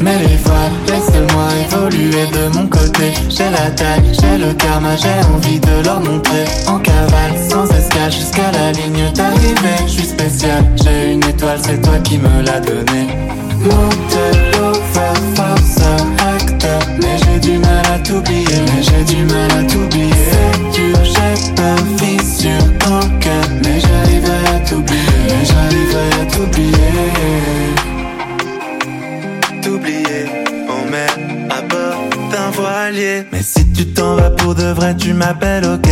Mais 0.00 0.18
les 0.18 0.36
voiles, 0.36 0.72
laisse-moi 0.86 1.48
évoluer 1.66 2.26
de 2.26 2.56
mon 2.56 2.66
côté. 2.66 3.12
J'ai 3.28 3.50
la 3.50 3.70
taille, 3.70 4.02
j'ai 4.12 4.38
le 4.38 4.54
karma, 4.54 4.96
j'ai 4.96 5.26
envie 5.34 5.60
de 5.60 5.84
leur 5.84 6.00
montrer. 6.00 6.44
En 6.66 6.78
cavale, 6.78 7.36
sans 7.48 7.66
escale, 7.70 8.10
jusqu'à 8.10 8.50
la 8.52 8.72
ligne 8.72 9.12
d'arrivée. 9.14 9.84
Je 9.86 9.92
suis 9.92 10.06
spécial, 10.06 10.64
j'ai 10.82 11.12
une 11.12 11.24
étoile, 11.24 11.58
c'est 11.62 11.80
toi 11.82 11.98
qui 12.02 12.18
me 12.18 12.42
l'as 12.42 12.60
donnée. 12.60 13.08
Monte, 13.62 14.18
force, 14.94 15.78
acteur. 16.36 16.80
Mais 17.00 17.16
j'ai 17.18 17.40
du 17.40 17.58
mal 17.58 17.84
à 17.94 17.98
t'oublier, 17.98 18.60
mais 18.66 18.82
j'ai 18.82 19.04
du 19.14 19.24
mal 19.24 19.50
à 19.50 19.62
t'oublier. 19.64 20.14
C'est 20.30 20.80
dur, 20.80 20.98
j'ai 21.04 21.52
pas 21.54 21.76
fissure 21.98 22.64
le 22.86 23.18
cœur. 23.18 23.44
Mais 23.62 23.80
j'arriverai 23.80 24.56
à 24.56 24.60
t'oublier, 24.60 25.26
mais 25.28 25.44
j'arriverai 25.44 26.22
à 26.22 26.24
t'oublier. 26.26 27.19
Voilier. 32.70 33.24
Mais 33.32 33.42
si 33.42 33.64
tu 33.72 33.86
t'en 33.86 34.16
vas 34.16 34.30
pour 34.30 34.54
de 34.54 34.72
vrai, 34.72 34.96
tu 34.96 35.12
m'appelles, 35.12 35.64
ok? 35.64 35.88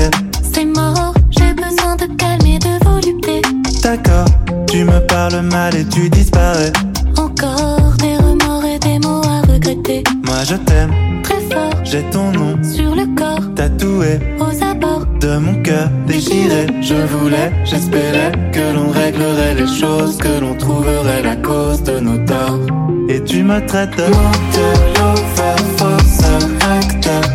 C'est 0.52 0.64
mort, 0.64 1.14
j'ai 1.30 1.52
besoin 1.54 1.96
de 1.96 2.06
calme 2.16 2.46
et 2.46 2.58
de 2.58 2.84
volupté. 2.84 3.42
D'accord, 3.82 4.26
tu 4.70 4.84
me 4.84 4.98
parles 5.06 5.42
mal 5.42 5.74
et 5.74 5.84
tu 5.84 6.08
disparais. 6.10 6.72
Encore 7.16 7.92
des 7.98 8.16
remords 8.16 8.64
et 8.64 8.78
des 8.78 8.98
mots 8.98 9.22
à 9.24 9.40
regretter. 9.52 10.02
Moi 10.24 10.44
je 10.44 10.54
t'aime, 10.54 10.92
Très 11.22 11.40
fort 11.50 11.70
j'ai 11.84 12.02
ton 12.10 12.30
nom 12.32 12.56
sur 12.62 12.94
le 12.94 13.06
corps, 13.14 13.54
tatoué 13.54 14.18
aux 14.40 14.62
abords. 14.64 15.06
de 15.20 15.36
mon 15.36 15.62
cœur 15.62 15.88
déchiré. 16.06 16.66
Je 16.80 16.94
voulais, 16.94 17.52
j'espérais 17.64 18.32
que 18.52 18.74
l'on 18.74 18.90
réglerait 18.90 19.54
les 19.54 19.66
choses, 19.80 20.16
que 20.18 20.40
l'on 20.40 20.54
trouverait 20.54 21.22
la 21.22 21.36
cause 21.36 21.82
de 21.82 21.98
nos 21.98 22.18
torts. 22.18 22.60
Et 23.08 23.22
tu 23.24 23.42
me 23.42 23.64
traites 23.66 23.96
de 23.96 24.04
menteur, 24.04 24.76
lover, 24.96 26.57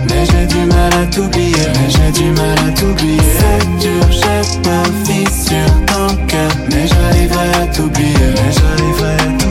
Mais 0.09 0.25
j'ai 0.25 0.45
du 0.45 0.65
mal 0.65 0.93
à 0.93 1.05
t'oublier, 1.07 1.67
mais 1.73 1.89
j'ai 1.89 2.12
du 2.12 2.29
mal 2.31 2.57
à 2.67 2.71
t'oublier. 2.71 3.19
C'est 3.39 3.65
dur, 3.79 4.12
j'ai 4.12 4.62
pas 4.62 4.83
fissure 5.05 5.73
dans 5.88 6.07
le 6.07 6.27
cœur. 6.27 6.51
Mais 6.71 6.88
j'arriverai 6.88 7.49
à 7.62 7.67
t'oublier, 7.67 8.13
mais 8.36 8.51
j'arriverai 8.51 9.13
à 9.13 9.17
t'oublier. 9.17 9.42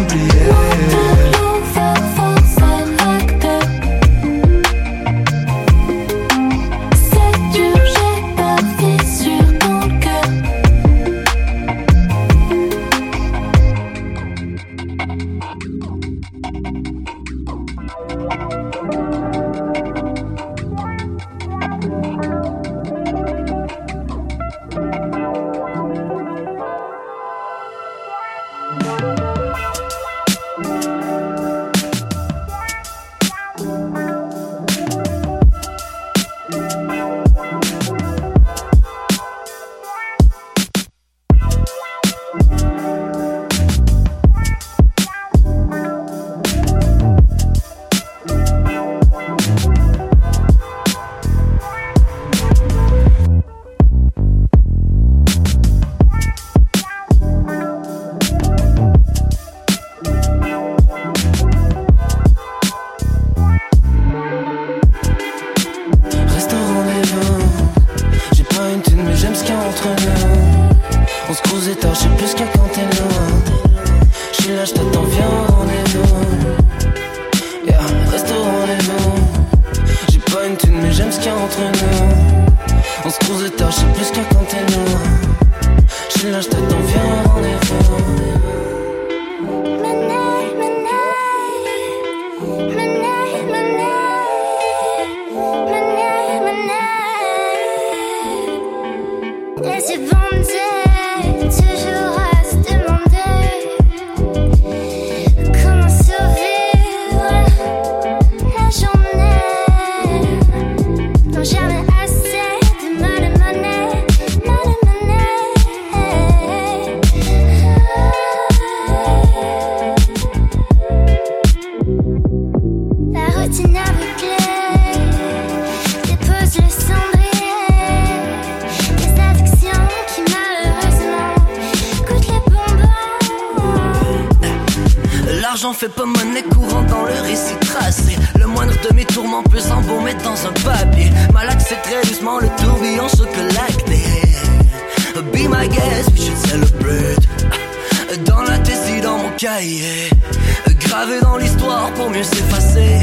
Dans 151.33 151.39
l'histoire 151.39 151.91
pour 151.95 152.11
mieux 152.11 152.23
s'effacer. 152.23 152.99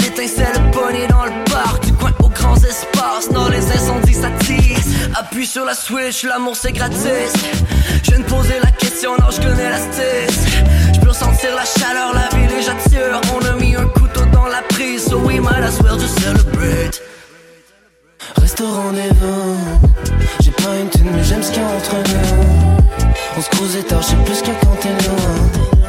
L'étincelle 0.00 0.70
poignée 0.72 1.06
dans 1.08 1.24
le 1.24 1.44
parc, 1.50 1.84
du 1.84 1.92
coin 1.92 2.12
aux 2.20 2.30
grands 2.30 2.56
espaces. 2.56 3.28
Dans 3.30 3.48
les 3.48 3.64
incendies 3.70 4.14
s'attisent. 4.14 4.96
Appuie 5.14 5.46
sur 5.46 5.64
la 5.66 5.74
switch, 5.74 6.24
l'amour 6.24 6.56
c'est 6.56 6.72
gratis. 6.72 7.32
Je 8.04 8.16
de 8.16 8.22
poser 8.22 8.58
la 8.62 8.70
question, 8.70 9.10
non, 9.18 9.30
je 9.30 9.40
connais 9.42 9.68
la 9.68 9.78
stisse. 9.78 10.46
Je 10.94 11.00
peux 11.00 11.10
ressentir 11.10 11.50
la 11.54 11.66
chaleur, 11.66 12.14
la 12.14 12.28
ville 12.36 12.56
et. 12.56 13.20
On 13.36 13.44
a 13.44 13.54
mis 13.60 13.74
un 13.74 13.86
couteau 13.86 14.24
dans 14.32 14.46
la 14.46 14.62
prise, 14.70 15.04
so 15.10 15.18
we 15.18 15.38
might 15.38 15.62
as 15.62 15.78
well 15.82 15.98
just 15.98 16.18
celebrate. 16.20 17.02
Reste 18.40 18.60
au 18.62 18.70
rendez-vous. 18.70 19.56
J'ai 20.40 20.52
pas 20.52 20.74
une 20.80 20.88
thune, 20.88 21.10
mais 21.14 21.24
j'aime 21.24 21.42
ce 21.42 21.50
qu'il 21.52 21.62
y 21.62 21.64
a 21.64 21.68
entre 21.68 21.96
nous. 21.96 23.04
On 23.36 23.42
se 23.42 23.50
croise 23.50 23.76
tard, 23.88 24.02
je 24.02 24.14
plus 24.24 24.40
qu'à 24.40 24.52
quand 24.62 24.84
loin. 24.84 25.81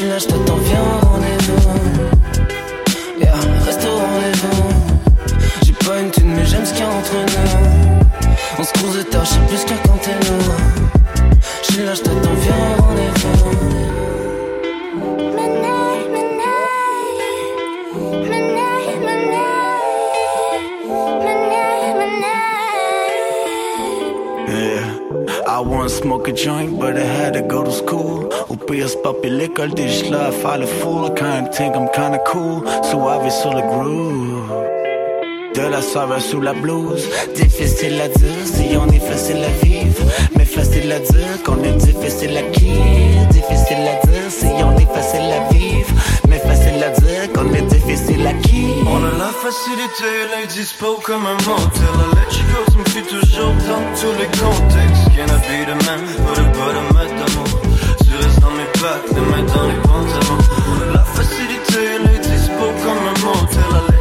Là, 0.00 0.16
je 0.16 0.26
t'attends, 0.26 0.56
viens 0.58 0.80
au 0.80 1.06
rendez-vous. 1.06 1.70
Yeah, 3.18 3.34
reste 3.64 3.84
au 3.84 3.96
rendez-vous. 3.98 4.68
J'ai 5.64 5.72
pas 5.72 6.00
une 6.00 6.10
thune, 6.12 6.34
mais 6.36 6.46
j'aime 6.46 6.64
ce 6.64 6.72
qu'il 6.72 6.84
y 6.84 6.86
a 6.86 6.88
entre 6.88 7.14
nous. 7.14 8.28
On 8.60 8.62
se 8.62 8.72
croise 8.74 9.04
tard, 9.10 9.24
je 9.24 9.30
sais 9.30 9.40
plus 9.48 9.64
qu'à 9.64 9.74
t'es 10.00 10.12
loin. 10.28 10.56
Je 11.68 11.82
là, 11.82 11.94
je 11.94 12.02
t'attends, 12.02 12.34
viens 12.40 12.78
au 12.78 12.82
rendez-vous. 12.82 13.77
I 25.88 25.90
smoke 25.90 26.28
a 26.28 26.32
joint, 26.34 26.78
but 26.78 26.98
I 26.98 27.00
had 27.00 27.32
to 27.32 27.40
go 27.40 27.64
to 27.64 27.72
school. 27.72 28.28
Uppe 28.50 28.86
spap 28.88 29.24
i 29.24 29.30
l'école, 29.30 29.72
det 29.76 29.84
är 29.84 29.88
slö, 29.88 30.32
faller 30.42 30.66
full. 30.66 31.08
Kind 31.16 31.52
think 31.52 31.74
I'm 31.76 31.88
kinda 31.94 32.18
cool, 32.26 32.66
är 32.66 33.24
vi 33.24 33.30
så 33.30 33.50
the 33.52 33.62
groove. 33.72 34.78
de 35.54 35.68
la 35.68 35.82
soirée 35.82 36.20
sous 36.20 36.40
la 36.40 36.52
blouse. 36.52 37.04
Difficile 37.34 38.00
à 38.00 38.08
dire 38.08 38.44
si 38.44 38.76
on 38.76 38.88
est 38.92 39.04
facile 39.10 39.42
à 39.44 39.64
vivre, 39.64 40.04
mais 40.36 40.44
facile 40.44 40.92
à 40.92 40.98
dire 40.98 41.42
qu'on 41.44 41.62
est 41.64 41.78
difficile 41.86 42.36
à 42.36 42.42
qui. 42.54 42.72
Difficile 43.30 43.84
à 43.92 44.06
dire 44.06 44.30
si 44.30 44.46
on 44.46 44.76
est 44.78 44.90
facile 44.96 45.28
à 45.38 45.52
vivre, 45.52 45.77
à 47.38 47.44
dire 47.44 47.50
qu'on 47.50 47.54
est 47.54 47.62
difficile 47.62 48.26
à 48.26 48.32
qui? 48.34 48.66
On 48.86 49.04
a 49.04 49.12
la 49.18 49.32
facilité, 49.32 50.10
là 50.30 50.46
dispo 50.46 50.98
comme 51.04 51.26
un 51.26 51.34
motel. 51.34 51.94
La 51.98 52.20
let 52.20 52.30
you 52.36 52.44
go, 52.50 52.60
ça 52.70 52.78
me 52.78 52.84
fait 52.84 53.02
toujours 53.02 53.54
dans 53.68 53.84
tous 53.98 54.14
les 54.18 54.30
contextes. 54.38 55.04
Can 55.16 55.26
I 55.26 55.38
be 55.46 55.66
the 55.66 55.76
man, 55.86 56.00
put 56.06 56.38
a 56.38 56.42
de 56.42 56.82
mettre 56.94 57.14
d'amour. 57.14 57.60
Tu 58.04 58.16
restes 58.16 58.40
dans 58.40 58.50
mes 58.50 58.70
pattes, 58.80 59.08
les 59.14 59.20
mains 59.20 59.46
dans 59.54 59.66
les 59.66 59.80
pantalons. 59.82 60.42
On 60.68 60.90
a 60.90 60.92
la 60.94 61.04
facilité, 61.04 61.98
là 62.04 62.18
dispo 62.18 62.64
comme 62.84 63.04
un 63.06 63.18
motel. 63.24 63.97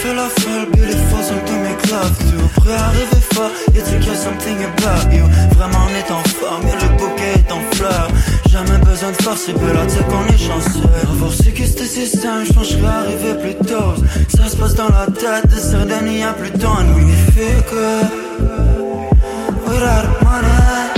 Fait 0.00 0.14
la 0.14 0.28
folle, 0.28 0.70
beautiful, 0.72 1.22
some 1.22 1.44
to 1.44 1.52
make 1.60 1.90
love 1.90 2.16
to 2.18 2.60
Prêt 2.62 2.72
à 2.72 2.88
rêver 2.88 3.22
fort, 3.34 3.50
y'a 3.74 3.82
tu 3.82 3.98
care 4.02 4.16
something 4.16 4.56
about 4.64 5.12
you. 5.12 5.24
Vraiment 5.56 5.84
on 5.86 5.94
est 5.94 6.10
en 6.10 6.22
forme, 6.24 6.66
y'a 6.68 6.74
le 6.76 6.96
bouquet 6.96 7.34
est 7.34 7.52
en 7.52 7.60
fleurs 7.74 8.08
Jamais 8.48 8.78
besoin 8.78 9.10
de 9.10 9.22
forcer, 9.22 9.52
bella, 9.52 9.84
tu 9.84 9.96
sais 9.96 10.04
qu'on 10.04 10.26
est 10.32 10.38
chanceux. 10.38 10.88
Avoir 11.02 11.32
su 11.34 11.52
que 11.52 11.66
c'était 11.66 11.84
si 11.84 12.06
simple, 12.06 12.46
j'penns 12.46 12.62
que 12.62 12.86
arrivé 12.86 13.34
plus 13.42 13.66
tôt. 13.66 13.94
Ça 14.28 14.48
se 14.48 14.56
passe 14.56 14.74
dans 14.74 14.88
la 14.88 15.04
tête 15.04 15.46
de 15.54 15.60
certains, 15.60 16.06
il 16.06 16.18
y 16.18 16.22
a 16.22 16.32
plus 16.32 16.50
de 16.50 16.56
temps 16.56 16.78
And 16.80 16.94
we 16.94 17.14
feel 17.34 17.60
Without 19.66 20.22
money 20.24 20.89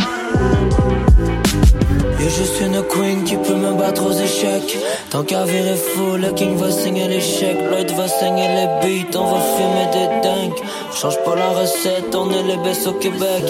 Y'a 2.23 2.29
juste 2.29 2.61
une 2.61 2.81
queen 2.85 3.25
qui 3.25 3.35
peut 3.35 3.57
me 3.57 3.73
battre 3.73 4.07
aux 4.07 4.13
échecs. 4.13 4.79
Tant 5.11 5.25
qu'à 5.25 5.43
virer 5.45 5.75
fou, 5.75 6.17
le 6.17 6.31
king 6.31 6.57
va 6.57 6.71
signer 6.71 7.09
l'échec. 7.09 7.57
Lloyd 7.69 7.91
va 7.97 8.07
saigner 8.07 8.47
les 8.47 8.67
beats, 8.81 9.19
on 9.19 9.33
va 9.33 9.41
fumer 9.57 9.87
des 9.93 10.07
dingues. 10.23 10.55
Change 10.95 11.19
pas 11.25 11.35
la 11.35 11.49
recette, 11.49 12.15
on 12.15 12.31
est 12.31 12.45
les 12.45 12.59
baisses 12.59 12.87
au 12.87 12.93
Québec. 12.93 13.43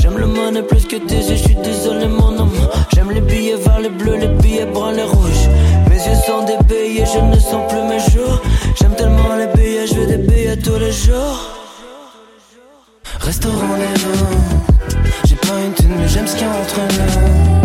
J'aime 0.00 0.18
le 0.18 0.26
money 0.26 0.62
plus 0.62 0.84
que 0.86 0.96
tes 0.96 1.14
yeux, 1.14 1.36
j'suis 1.36 1.54
désolé 1.54 2.08
mon 2.08 2.36
homme. 2.36 2.68
J'aime 2.92 3.12
les 3.12 3.20
billets 3.20 3.54
verts, 3.54 3.78
les 3.78 3.90
bleus, 3.90 4.16
les 4.16 4.26
billets 4.42 4.66
bruns, 4.66 4.90
les 4.90 5.04
rouges. 5.04 5.48
Mes 5.88 5.94
yeux 5.94 6.20
sont 6.26 6.42
des 6.42 6.58
billets, 6.64 7.06
je 7.06 7.20
ne 7.20 7.38
sens 7.38 7.62
plus 7.68 7.82
mes 7.82 8.00
jours. 8.10 8.42
J'aime 8.74 8.96
tellement 8.96 9.36
les 9.36 9.46
billets, 9.54 9.86
je 9.86 9.94
veux 9.94 10.06
des 10.06 10.18
billets 10.18 10.56
tous 10.56 10.80
les 10.80 10.90
jours. 10.90 11.38
Restaurant 13.20 13.76
les 13.76 14.02
nous 14.02 14.96
J'ai 15.26 15.36
pas 15.36 15.60
une 15.64 15.74
thune 15.74 15.94
mais 15.96 16.08
j'aime 16.08 16.26
ce 16.26 16.34
qu'il 16.34 16.46
y 16.46 16.50
a 16.50 16.50
entre 16.50 16.80
nous 16.80 17.56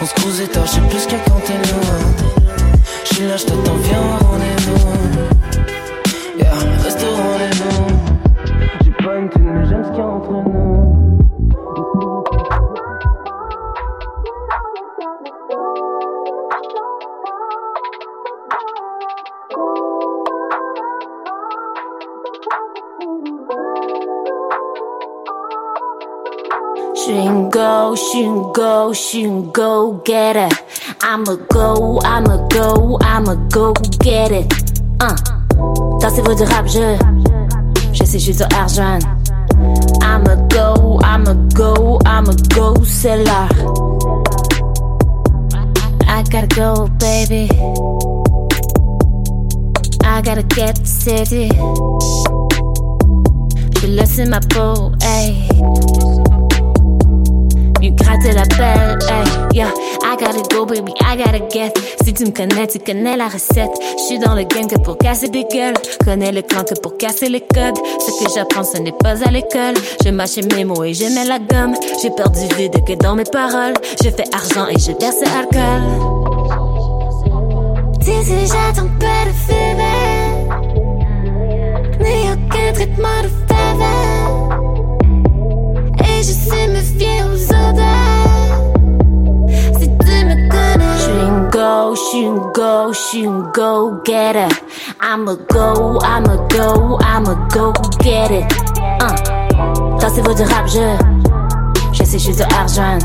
On 0.00 0.04
se 0.04 0.14
croise 0.14 0.40
et 0.40 0.46
je 0.46 0.70
sais 0.70 0.80
plus 0.80 1.06
a 1.14 1.18
quand 1.26 1.40
t'es 1.40 1.54
loin. 1.54 1.98
J'suis 3.04 3.26
là, 3.26 3.36
j't'attends, 3.36 3.76
viens 3.82 3.98
au 3.98 4.24
rendez-vous 4.24 4.95
Can 27.06 27.50
go, 27.50 27.94
she 27.94 28.24
can 28.24 28.52
go, 28.52 28.92
she 28.92 29.22
go 29.52 30.02
get 30.04 30.34
it. 30.34 30.52
I'ma 31.02 31.36
go, 31.36 32.00
I'ma 32.02 32.48
go, 32.48 32.98
I'ma 33.00 33.36
go 33.48 33.72
get 34.00 34.32
it. 34.32 34.52
Uh. 34.98 35.14
Dansez-vous 36.00 36.34
du 36.34 36.42
rap, 36.42 36.66
je. 36.66 36.98
Je 37.92 38.04
sais, 38.04 38.18
je 38.18 38.24
suis 38.24 38.34
sur 38.34 38.48
argent. 38.58 38.98
I'ma 40.02 40.34
go, 40.50 40.98
I'ma 41.04 41.34
go, 41.54 42.00
I'ma 42.04 42.32
go, 42.52 42.74
l'heure. 42.74 43.48
I 46.08 46.24
gotta 46.28 46.48
go, 46.56 46.88
baby. 46.98 47.48
I 50.04 50.22
gotta 50.22 50.42
get 50.42 50.84
city. 50.84 51.50
Je 53.80 53.86
laisse 53.86 54.26
ma 54.28 54.40
peau, 54.40 54.90
hey. 55.00 56.35
Gratter 58.26 58.34
la 58.34 58.44
belle, 58.56 58.98
yeah. 59.54 59.70
I 60.02 60.16
gotta 60.16 60.42
go, 60.52 60.66
baby, 60.66 60.92
I 61.00 61.16
gotta 61.16 61.38
get. 61.48 61.78
Si 62.02 62.12
tu 62.12 62.24
me 62.24 62.32
connais, 62.32 62.66
tu 62.66 62.80
connais 62.80 63.16
la 63.16 63.28
recette. 63.28 63.70
J'suis 63.98 64.18
dans 64.18 64.34
le 64.34 64.42
game 64.42 64.66
que 64.66 64.78
pour 64.80 64.98
casser 64.98 65.28
des 65.28 65.44
gueules. 65.44 65.76
Connais 66.04 66.32
le 66.32 66.42
clan 66.42 66.64
que 66.64 66.74
pour 66.80 66.96
casser 66.96 67.28
les 67.28 67.40
codes. 67.40 67.76
Ce 68.00 68.24
que 68.24 68.30
j'apprends, 68.34 68.64
ce 68.64 68.78
n'est 68.78 68.90
pas 68.90 69.22
à 69.24 69.30
l'école. 69.30 69.74
Je 70.04 70.10
mâche 70.10 70.38
mes 70.38 70.64
mots 70.64 70.82
et 70.82 70.92
je 70.92 71.04
mets 71.04 71.24
la 71.24 71.38
gomme. 71.38 71.74
J'ai 72.02 72.10
peur 72.10 72.30
du 72.30 72.48
vide 72.56 72.84
que 72.84 72.94
dans 72.94 73.14
mes 73.14 73.22
paroles. 73.24 73.74
Je 74.02 74.10
fais 74.10 74.24
argent 74.32 74.66
et 74.70 74.78
je 74.78 74.90
verse 74.98 75.22
alcool. 75.22 75.82
D'ici, 78.00 78.46
j'attends 78.46 78.90
pas 78.98 79.24
de 79.26 79.32
fever. 79.46 80.02
Ni 82.00 82.32
aucun 82.32 82.72
traitement 82.72 83.22
de 83.22 83.28
faveur. 83.46 84.58
Et 86.00 86.22
je 86.22 86.32
sais 86.32 86.66
me 86.68 86.80
fier 86.80 87.24
aux 87.32 87.44
odeurs. 87.44 87.55
Go, 91.66 91.94
she 91.96 92.22
can 92.22 92.52
go, 92.52 92.92
she 92.92 93.22
can 93.22 93.50
go 93.52 94.00
get 94.04 94.36
it. 94.36 94.54
I'ma 95.00 95.34
go, 95.54 95.98
I'ma 96.02 96.36
go, 96.48 96.98
I'ma 97.00 97.34
go 97.48 97.72
get 98.06 98.30
it. 98.30 98.46
Uh. 99.04 99.16
Dansez-vous 100.00 100.34
du 100.34 100.44
rap, 100.52 100.66
je. 100.74 100.86
Je 101.92 102.04
sais, 102.04 102.18
je 102.18 102.32
suis 102.32 102.42
argent. 102.60 102.98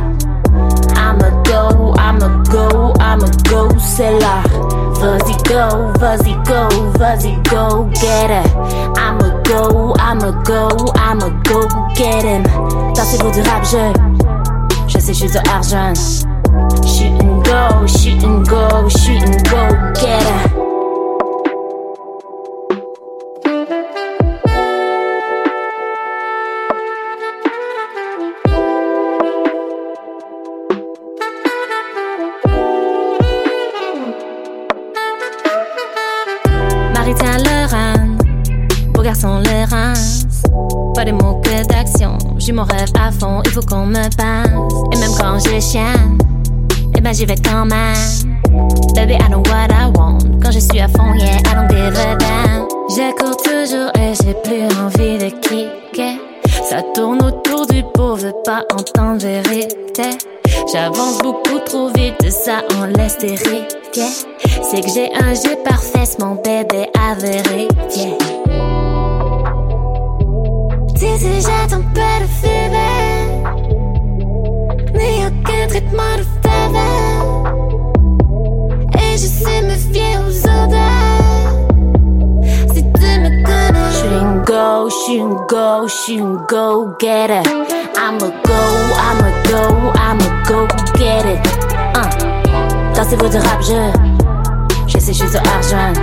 I'ma 0.96 1.30
go, 1.50 1.94
I'ma 2.08 2.28
go, 2.54 2.94
I'ma 3.00 3.30
go, 3.50 3.62
c'est 3.80 4.12
l'heure. 4.20 4.48
Vas-y 5.02 5.36
go, 5.50 5.66
vas-y 6.00 6.34
go, 6.50 6.62
vas-y 7.00 7.34
go, 7.50 7.90
get 8.02 8.30
it. 8.42 8.50
I'ma 9.06 9.30
go, 9.50 9.96
I'ma 10.08 10.32
go, 10.50 10.68
I'ma 11.08 11.30
go, 11.50 11.60
get 11.96 12.24
him. 12.24 12.44
Dansez-vous 12.94 13.32
du 13.32 13.42
rap, 13.50 13.64
je. 13.64 13.86
Je 14.88 15.00
sais, 15.00 15.14
je 15.14 15.28
suis 15.28 15.38
argent. 15.50 16.31
Go, 17.52 17.86
shoot 17.86 18.24
and 18.24 18.48
go, 18.48 18.88
shoot 18.88 19.22
and 19.24 19.44
go, 19.50 19.68
get 20.00 20.24
it. 20.24 20.52
Marie 36.94 37.16
tient 37.16 37.38
le 37.38 37.68
rang, 37.70 38.16
beau 38.94 39.02
garçon 39.02 39.40
le 39.40 39.70
rince. 39.70 40.26
Pas 40.96 41.04
de 41.04 41.12
mots 41.12 41.42
que 41.44 41.68
d'action, 41.68 42.18
j'ai 42.38 42.54
mon 42.54 42.64
rêve 42.64 42.92
à 42.98 43.12
fond, 43.12 43.42
il 43.44 43.52
faut 43.52 43.62
qu'on 43.62 43.88
me 43.88 44.04
passe. 44.16 44.50
Et 44.94 44.98
même 44.98 45.12
quand 45.20 45.38
je 45.40 45.60
chienne, 45.60 46.18
ben 47.02 47.14
j'y 47.14 47.26
vais 47.26 47.36
quand 47.36 47.66
même. 47.66 47.96
Baby, 48.96 49.14
I 49.14 49.28
know 49.30 49.42
what 49.50 49.72
I 49.72 49.92
want. 49.96 50.20
Quand 50.42 50.52
je 50.52 50.60
suis 50.60 50.80
à 50.80 50.88
fond, 50.88 51.14
yeah, 51.16 51.38
I 51.38 51.56
don't 51.56 51.70
give 51.70 51.98
a 51.98 52.16
damn. 52.18 52.68
Je 52.90 53.12
cours 53.16 53.38
toujours 53.38 53.92
et 53.96 54.14
j'ai 54.24 54.34
plus 54.44 54.66
envie 54.80 55.18
de 55.18 55.30
kicker. 55.30 56.20
Ça 56.70 56.82
tourne 56.94 57.24
autour 57.24 57.66
du 57.68 57.84
pot, 57.94 58.16
veux 58.16 58.34
pas 58.46 58.64
entendre 58.74 59.22
vérité. 59.22 60.18
J'avance 60.72 61.18
beaucoup 61.20 61.60
trop 61.66 61.90
vite, 61.90 62.32
ça 62.32 62.62
en 62.80 62.86
laisse 62.86 63.18
des. 63.18 63.36
C'est 63.36 64.82
que 64.82 64.90
j'ai 64.94 65.10
un 65.16 65.34
jeu 65.34 65.56
parfait, 65.66 66.04
mon 66.20 66.36
bébé 66.36 66.88
à 66.98 67.16
vérifier. 67.16 68.18
D'ici, 70.94 71.42
j'attends 71.42 71.84
pas 71.94 72.20
de 72.22 72.28
fever. 72.42 73.61
Traitement 75.70 76.18
de. 76.18 76.24
Et 79.00 79.14
je 79.14 79.28
sais 79.28 79.62
me 79.62 79.76
fier 79.76 80.18
aux 80.18 80.40
odeurs. 80.44 81.56
Connais, 83.00 83.44
she 83.94 84.08
can 84.10 84.44
go, 84.46 84.90
she 84.90 85.18
can 85.18 85.34
go, 85.48 85.88
she 85.88 86.18
can 86.18 86.46
go 86.48 86.96
get 87.00 87.30
it. 87.30 87.48
I'ma 87.98 88.30
go, 88.44 88.62
I'ma 88.98 89.30
go, 89.50 89.62
I'ma 89.96 90.28
go 90.48 90.68
get. 90.98 91.26
Uh. 91.96 92.10
Dansez-vous 92.94 93.30
du 93.30 93.38
rap, 93.38 93.62
je. 93.62 93.92
Je 94.88 95.00
sais, 95.00 95.14
je 95.14 95.26
suis 95.26 95.30
de 95.30 95.38
argent. 95.38 95.94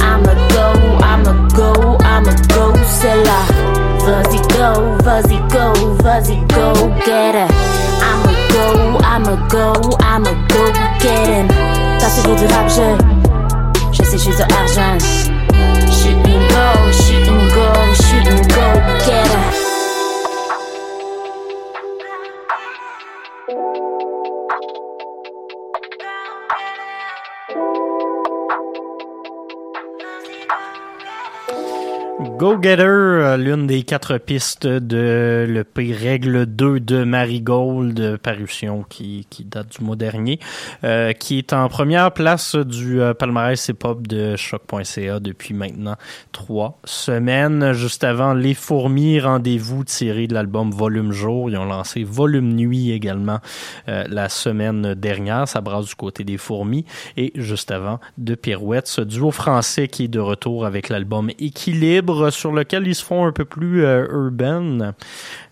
I'ma 0.00 0.34
go, 0.52 0.66
I'ma 1.02 1.32
go, 1.54 1.96
I'ma 2.04 2.32
go, 2.54 2.72
c'est 3.00 3.24
là. 3.24 3.75
Vas-y 4.06 4.38
go, 4.56 4.96
vas-y 5.04 5.36
go, 5.50 5.72
vas-y 6.04 6.36
go 6.54 6.72
get 7.04 7.34
it. 7.34 7.50
I'ma 8.00 8.32
go, 8.52 8.98
I'ma 9.02 9.34
go, 9.48 9.72
I'ma 10.00 10.30
go 10.48 10.72
get 11.00 11.26
him. 11.26 11.48
Ça 11.98 12.08
c'est 12.08 12.22
du 12.22 12.46
rap, 12.54 12.68
je, 12.68 12.96
je 13.92 14.02
sais, 14.04 14.16
je 14.16 14.30
suis 14.30 14.42
argent. 14.42 14.98
Shoot 15.90 16.24
and 16.24 16.48
go, 16.48 16.92
shoot 16.92 17.28
and 17.28 17.50
go, 17.52 17.94
shoot 17.94 18.26
and 18.28 18.48
go 18.48 18.66
get 19.04 19.65
Go 32.38 32.60
Getter, 32.60 32.82
euh, 32.82 33.36
l'une 33.38 33.66
des 33.66 33.82
quatre 33.82 34.18
pistes 34.18 34.66
de 34.66 35.46
l'EP 35.48 35.94
Règle 35.94 36.44
2 36.44 36.80
de 36.80 37.02
Marigold, 37.02 37.98
euh, 37.98 38.18
parution 38.18 38.84
qui, 38.86 39.26
qui 39.30 39.42
date 39.42 39.78
du 39.78 39.82
mois 39.82 39.96
dernier, 39.96 40.38
euh, 40.84 41.14
qui 41.14 41.38
est 41.38 41.54
en 41.54 41.66
première 41.70 42.12
place 42.12 42.54
du 42.54 43.00
euh, 43.00 43.14
palmarès 43.14 43.68
hip-hop 43.68 44.06
de 44.06 44.36
choc.ca 44.36 45.18
depuis 45.18 45.54
maintenant 45.54 45.96
trois 46.32 46.78
semaines. 46.84 47.72
Juste 47.72 48.04
avant 48.04 48.34
Les 48.34 48.52
Fourmis, 48.52 49.18
rendez-vous 49.18 49.84
tiré 49.84 50.26
de 50.26 50.34
l'album 50.34 50.70
Volume 50.70 51.12
Jour. 51.12 51.48
Ils 51.48 51.56
ont 51.56 51.64
lancé 51.64 52.04
Volume 52.04 52.52
Nuit 52.52 52.90
également 52.90 53.38
euh, 53.88 54.04
la 54.10 54.28
semaine 54.28 54.92
dernière. 54.92 55.48
Ça 55.48 55.62
brasse 55.62 55.86
du 55.86 55.94
côté 55.94 56.22
des 56.22 56.36
Fourmis. 56.36 56.84
Et 57.16 57.32
juste 57.34 57.70
avant, 57.70 57.98
de 58.18 58.34
Pirouette, 58.34 58.88
ce 58.88 59.00
duo 59.00 59.30
français 59.30 59.88
qui 59.88 60.04
est 60.04 60.08
de 60.08 60.20
retour 60.20 60.66
avec 60.66 60.90
l'album 60.90 61.30
Équilibre 61.38 62.25
sur 62.30 62.52
lequel 62.52 62.86
ils 62.86 62.94
se 62.94 63.04
font 63.04 63.26
un 63.26 63.32
peu 63.32 63.44
plus 63.44 63.84
euh, 63.84 64.06
urbain, 64.10 64.94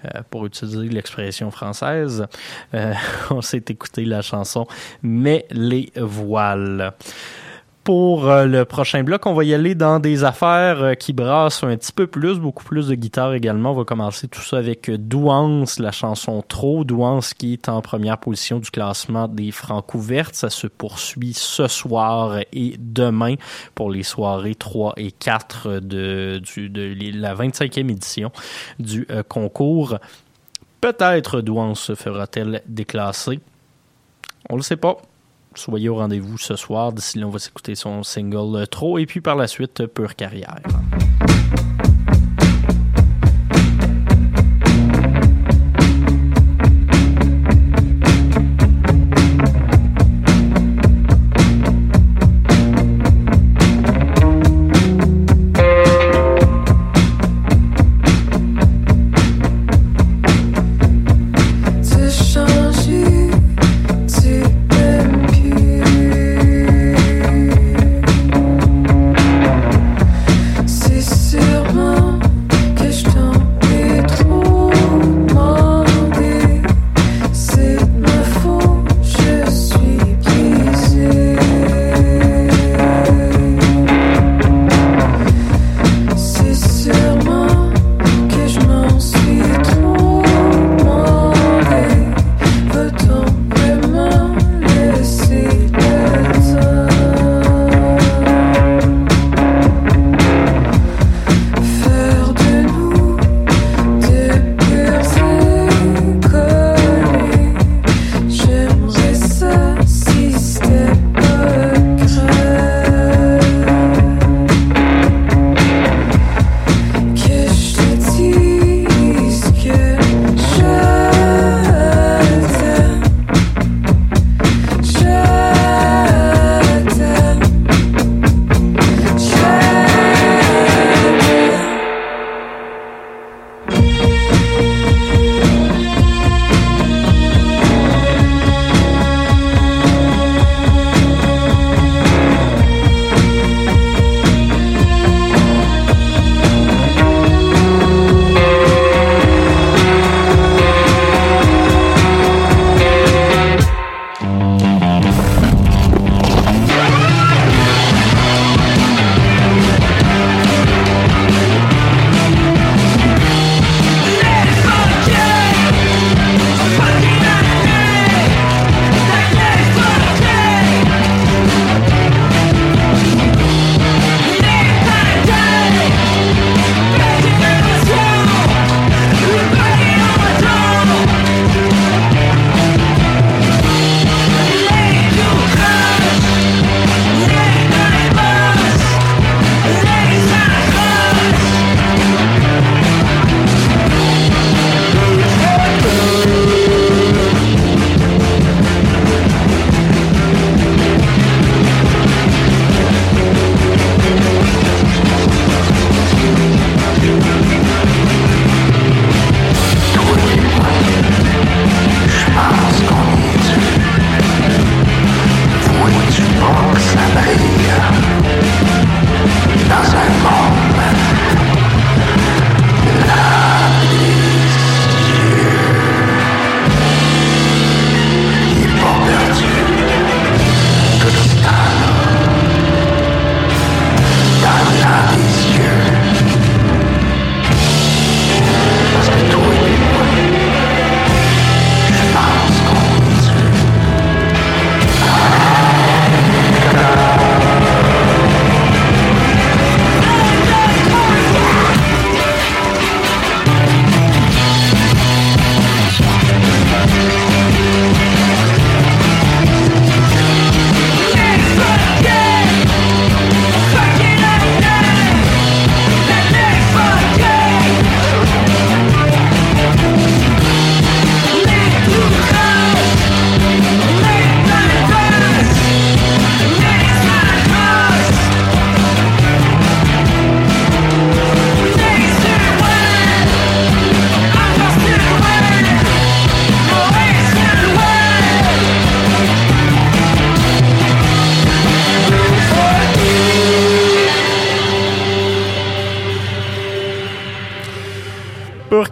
euh, 0.04 0.20
pour 0.30 0.46
utiliser 0.46 0.88
l'expression 0.88 1.50
française. 1.50 2.26
Euh, 2.74 2.94
on 3.30 3.42
s'est 3.42 3.64
écouté 3.68 4.04
la 4.04 4.22
chanson 4.22 4.66
Mais 5.02 5.46
les 5.50 5.92
voiles. 5.96 6.92
Pour 7.84 8.30
euh, 8.30 8.46
le 8.46 8.64
prochain 8.64 9.04
bloc, 9.04 9.26
on 9.26 9.34
va 9.34 9.44
y 9.44 9.52
aller 9.52 9.74
dans 9.74 10.00
des 10.00 10.24
affaires 10.24 10.82
euh, 10.82 10.94
qui 10.94 11.12
brassent 11.12 11.62
un 11.62 11.76
petit 11.76 11.92
peu 11.92 12.06
plus, 12.06 12.38
beaucoup 12.38 12.64
plus 12.64 12.88
de 12.88 12.94
guitare 12.94 13.34
également. 13.34 13.72
On 13.72 13.74
va 13.74 13.84
commencer 13.84 14.26
tout 14.26 14.40
ça 14.40 14.56
avec 14.56 14.88
euh, 14.88 14.96
Douance, 14.96 15.78
la 15.78 15.92
chanson 15.92 16.42
Trop. 16.48 16.84
Douance 16.84 17.34
qui 17.34 17.52
est 17.52 17.68
en 17.68 17.82
première 17.82 18.16
position 18.16 18.58
du 18.58 18.70
classement 18.70 19.28
des 19.28 19.50
francs 19.50 19.92
ouvertes. 19.94 20.34
Ça 20.34 20.48
se 20.48 20.66
poursuit 20.66 21.34
ce 21.34 21.68
soir 21.68 22.38
et 22.54 22.76
demain 22.78 23.34
pour 23.74 23.90
les 23.90 24.02
soirées 24.02 24.54
3 24.54 24.94
et 24.96 25.12
4 25.12 25.80
de, 25.80 26.40
de 26.56 27.18
la 27.20 27.34
25e 27.34 27.90
édition 27.90 28.32
du 28.78 29.06
concours. 29.28 29.98
Peut-être 30.80 31.42
Douance 31.42 31.80
se 31.80 31.94
fera-t-elle 31.94 32.62
déclasser. 32.66 33.40
On 34.48 34.56
le 34.56 34.62
sait 34.62 34.76
pas 34.76 34.96
soyez 35.58 35.88
au 35.88 35.96
rendez-vous 35.96 36.38
ce 36.38 36.56
soir. 36.56 36.92
D'ici 36.92 37.18
là, 37.18 37.26
on 37.26 37.30
va 37.30 37.38
s'écouter 37.38 37.74
son 37.74 38.02
single 38.02 38.56
euh, 38.56 38.66
Trop 38.66 38.98
et 38.98 39.06
puis 39.06 39.20
par 39.20 39.36
la 39.36 39.46
suite, 39.46 39.86
Pure 39.86 40.16
Carrière. 40.16 40.60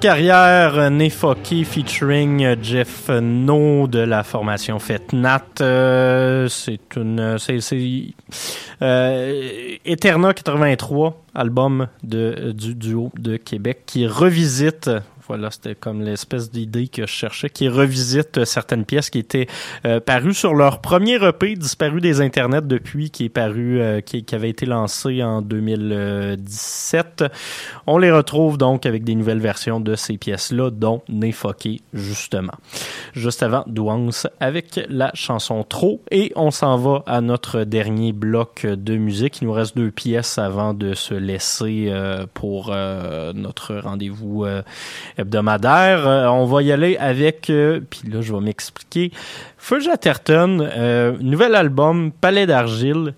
Carrière, 0.03 0.91
Nefoki 0.91 1.65
featuring 1.65 2.57
Jeff 2.61 3.09
No 3.09 3.87
de 3.87 4.01
la 4.01 4.25
formation 4.25 4.81
Fetnat. 4.81 5.45
Euh, 5.61 6.49
c'est 6.49 6.97
une, 6.97 7.39
c'est 7.39 7.61
euh, 8.83 9.77
Eterna 9.85 10.35
83, 10.35 11.23
album 11.37 11.87
de 12.03 12.51
du 12.51 12.75
duo 12.75 13.13
de 13.17 13.37
Québec 13.37 13.85
qui 13.87 14.09
revisite 14.09 14.91
voilà, 15.27 15.51
c'était 15.51 15.75
comme 15.75 16.03
l'espèce 16.03 16.51
d'idée 16.51 16.89
que 16.89 17.03
je 17.07 17.13
cherchais, 17.13 17.51
qui 17.51 17.69
revisite 17.69 18.45
certaines 18.45 18.85
pièces 18.85 19.11
qui 19.11 19.19
étaient 19.19 19.47
euh, 19.85 20.01
parues 20.01 20.35
sur 20.35 20.55
leur 20.55 20.81
premier 20.81 21.23
EP, 21.25 21.55
disparu 21.55 22.01
des 22.01 22.21
internets 22.21 22.63
depuis, 22.63 23.11
qui 23.11 23.27
est 23.27 23.29
paru, 23.29 23.81
euh, 23.81 24.01
qui, 24.01 24.25
qui 24.25 24.35
avait 24.35 24.51
été 24.51 24.67
lancé 24.67 25.23
en 25.23 25.43
2017. 25.43 27.25
On 27.87 27.99
les 27.99 28.11
retrouve 28.11 28.59
donc 28.59 28.87
avec 28.87 29.05
des 29.05 29.15
nouvelles 29.15 29.41
versions 29.41 29.81
de 29.81 29.95
ces 29.95 30.19
pièces-là, 30.19 30.71
dont 30.71 31.03
Nefoké, 31.09 31.81
justement. 31.93 32.55
Juste 33.15 33.43
avant, 33.43 33.65
Douance 33.67 34.27
avec 34.41 34.81
la 34.89 35.11
chanson 35.15 35.65
Trop. 35.65 36.03
Et 36.11 36.33
on 36.37 36.51
s'en 36.51 36.77
va 36.77 37.03
à 37.07 37.21
notre 37.21 37.65
dernier 37.65 38.13
bloc 38.13 38.67
de 38.67 38.97
musique. 38.97 39.41
Il 39.41 39.47
nous 39.47 39.53
reste 39.53 39.77
deux 39.77 39.91
pièces 39.91 40.39
avant 40.39 40.75
de 40.75 40.95
se 40.95 41.15
laisser 41.15 41.87
euh, 41.89 42.27
pour 42.35 42.71
euh, 42.73 43.33
notre 43.33 43.75
rendez-vous 43.77 44.45
euh, 44.45 44.63
hebdomadaire. 45.19 46.07
Euh, 46.07 46.27
on 46.27 46.45
va 46.47 46.63
y 46.63 46.73
aller 46.73 46.97
avec, 46.97 47.51
euh, 47.51 47.81
puis 47.89 48.09
là, 48.11 48.21
je 48.21 48.33
vais 48.33 48.41
m'expliquer. 48.41 49.13
Feu 49.59 49.79
Atherton, 49.93 50.59
euh, 50.61 51.17
nouvel 51.21 51.55
album, 51.55 52.13
Palais 52.13 52.47
d'argile. 52.47 53.15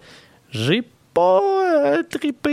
J'ai 0.50 0.82
pas 1.14 1.40
euh, 1.40 2.02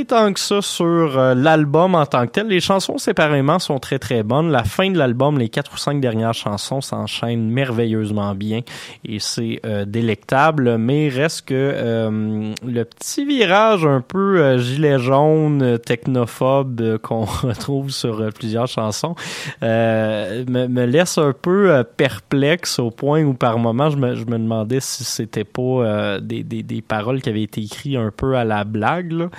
tant 0.07 0.33
que 0.33 0.39
ça 0.39 0.61
sur 0.61 1.17
euh, 1.17 1.33
l'album 1.33 1.95
en 1.95 2.05
tant 2.05 2.25
que 2.27 2.31
tel. 2.31 2.47
Les 2.47 2.59
chansons 2.59 2.97
séparément 2.97 3.59
sont 3.59 3.79
très 3.79 3.99
très 3.99 4.23
bonnes. 4.23 4.51
La 4.51 4.63
fin 4.63 4.89
de 4.91 4.97
l'album, 4.97 5.37
les 5.37 5.49
quatre 5.49 5.73
ou 5.73 5.77
cinq 5.77 6.01
dernières 6.01 6.33
chansons 6.33 6.81
s'enchaînent 6.81 7.49
merveilleusement 7.49 8.35
bien 8.35 8.61
et 9.05 9.19
c'est 9.19 9.59
euh, 9.65 9.85
délectable. 9.85 10.77
Mais 10.77 11.09
reste 11.09 11.47
que 11.47 11.53
euh, 11.53 12.53
le 12.65 12.83
petit 12.83 13.25
virage 13.25 13.85
un 13.85 14.01
peu 14.01 14.57
gilet 14.57 14.99
jaune, 14.99 15.79
technophobe 15.79 16.97
qu'on 16.99 17.25
retrouve 17.25 17.89
sur 17.89 18.29
plusieurs 18.33 18.67
chansons 18.67 19.15
me, 19.61 20.67
me 20.67 20.85
laisse 20.85 21.17
un 21.17 21.33
peu 21.33 21.83
perplexe 21.97 22.79
au 22.79 22.91
point 22.91 23.23
où 23.23 23.33
par 23.33 23.57
moment 23.59 23.89
je 23.89 23.97
me, 23.97 24.15
je 24.15 24.25
me 24.25 24.37
demandais 24.37 24.79
si 24.79 25.03
c'était 25.03 25.43
pas 25.43 26.19
des, 26.19 26.43
des, 26.43 26.63
des 26.63 26.81
paroles 26.81 27.21
qui 27.21 27.29
avaient 27.29 27.43
été 27.43 27.61
écrites 27.61 27.97
un 27.97 28.11
peu 28.15 28.35
à 28.35 28.43
la 28.43 28.50
blague. 28.63 29.11
là. 29.11 29.29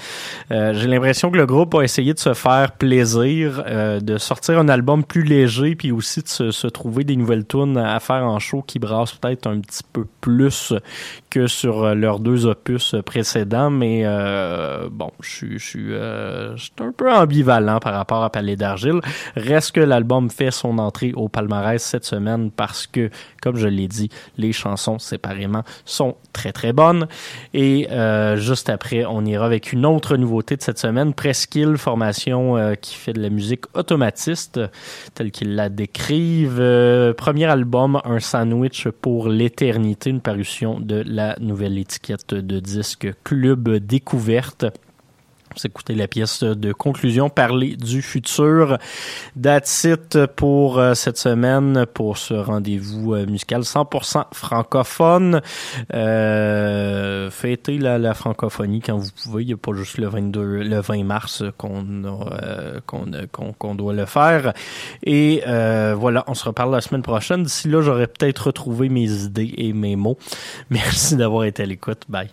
Euh, 0.50 0.74
J'ai 0.74 0.88
l'impression 0.88 1.30
que 1.30 1.36
le 1.36 1.46
groupe 1.46 1.74
a 1.74 1.82
essayé 1.82 2.14
de 2.14 2.18
se 2.18 2.34
faire 2.34 2.72
plaisir, 2.72 3.62
euh, 3.66 4.00
de 4.00 4.18
sortir 4.18 4.58
un 4.58 4.68
album 4.68 5.04
plus 5.04 5.22
léger, 5.22 5.74
puis 5.74 5.92
aussi 5.92 6.22
de 6.22 6.28
se, 6.28 6.50
se 6.50 6.66
trouver 6.66 7.04
des 7.04 7.16
nouvelles 7.16 7.46
tunes 7.46 7.76
à 7.76 8.00
faire 8.00 8.24
en 8.24 8.38
show 8.38 8.62
qui 8.62 8.78
brassent 8.78 9.12
peut-être 9.14 9.46
un 9.46 9.60
petit 9.60 9.82
peu 9.92 10.04
plus 10.20 10.72
que 11.33 11.47
sur 11.47 11.83
euh, 11.83 11.95
leurs 11.95 12.20
deux 12.20 12.45
opus 12.45 12.95
précédents. 13.07 13.70
Mais 13.70 14.03
euh, 14.05 14.89
bon, 14.91 15.07
euh, 15.07 16.53
je 16.57 16.59
suis 16.62 16.85
un 16.85 16.93
peu 16.93 17.11
ambivalent 17.11 17.80
par 17.80 17.95
rapport 17.95 18.22
à 18.22 18.30
Palais 18.30 18.57
d'Argile. 18.57 19.01
Reste 19.35 19.72
que 19.72 19.80
l'album 19.80 20.28
fait 20.28 20.51
son 20.51 20.76
entrée 20.76 21.14
au 21.14 21.28
palmarès 21.28 21.83
cette 21.83 22.05
semaine 22.05 22.51
parce 22.51 22.87
que, 22.87 23.09
comme 23.41 23.57
je 23.57 23.66
l'ai 23.66 23.89
dit, 23.89 24.11
les 24.37 24.53
chansons 24.53 24.99
séparément 24.99 25.62
sont 25.87 26.16
très 26.35 26.53
très 26.53 26.74
bonnes. 26.74 27.07
Et 27.55 27.89
euh, 27.91 28.37
juste 28.37 28.68
après, 28.68 29.05
on 29.07 29.24
ira 29.24 29.47
avec 29.47 29.72
une 29.72 29.87
autre 29.87 30.16
nouveauté 30.16 30.57
de 30.57 30.62
cette 30.62 30.78
semaine, 30.78 31.14
Presqu'île, 31.14 31.78
formation 31.78 32.57
euh, 32.57 32.74
qui 32.74 32.95
fait 32.95 33.12
de 33.12 33.22
la 33.22 33.30
musique 33.30 33.64
automatiste, 33.74 34.61
telle 35.14 35.30
qu'ils 35.30 35.55
la 35.55 35.68
décrivent. 35.68 36.59
Euh, 36.61 37.14
premier 37.14 37.47
album, 37.47 38.01
un 38.05 38.20
sandwich 38.20 38.89
pour 38.89 39.28
l'éternité, 39.28 40.11
une 40.11 40.20
parution 40.20 40.80
de 40.80 41.03
la 41.07 41.21
nouvelle 41.40 41.78
étiquette 41.78 42.34
de 42.34 42.60
disque 42.60 43.08
Club 43.24 43.68
Découverte. 43.70 44.66
Vous 45.57 45.66
écoutez 45.66 45.94
la 45.94 46.09
pièce 46.09 46.42
de 46.42 46.72
conclusion, 46.72 47.28
parler 47.28 47.76
du 47.76 48.03
futur. 48.03 48.78
That's 49.40 49.84
it 49.84 50.26
pour 50.36 50.78
euh, 50.78 50.94
cette 50.94 51.18
semaine, 51.18 51.86
pour 51.92 52.18
ce 52.18 52.34
rendez-vous 52.34 53.14
euh, 53.14 53.26
musical 53.26 53.62
100% 53.62 54.24
francophone. 54.32 55.40
Euh, 55.94 57.30
fêtez 57.30 57.78
la, 57.78 58.14
francophonie 58.14 58.80
quand 58.80 58.96
vous 58.96 59.11
pouvez. 59.24 59.42
Il 59.42 59.46
n'y 59.46 59.53
a 59.53 59.57
pas 59.57 59.72
juste 59.74 59.98
le 59.98 60.09
22, 60.09 60.62
le 60.62 60.80
20 60.80 61.05
mars 61.05 61.44
qu'on 61.59 61.84
euh, 62.05 62.80
qu'on 63.30 63.74
doit 63.74 63.92
le 63.92 64.07
faire. 64.07 64.53
Et 65.03 65.42
euh, 65.46 65.94
voilà, 65.96 66.24
on 66.26 66.34
se 66.34 66.44
reparle 66.44 66.72
la 66.72 66.80
semaine 66.80 67.03
prochaine. 67.03 67.44
D'ici 67.44 67.68
là, 67.68 67.80
j'aurais 67.80 68.07
peut-être 68.07 68.46
retrouvé 68.46 68.88
mes 68.88 69.11
idées 69.11 69.55
et 69.57 69.72
mes 69.72 69.96
mots. 69.96 70.18
Merci 70.70 71.16
d'avoir 71.16 71.44
été 71.44 71.62
à 71.62 71.66
l'écoute. 71.66 72.05
Bye. 72.09 72.30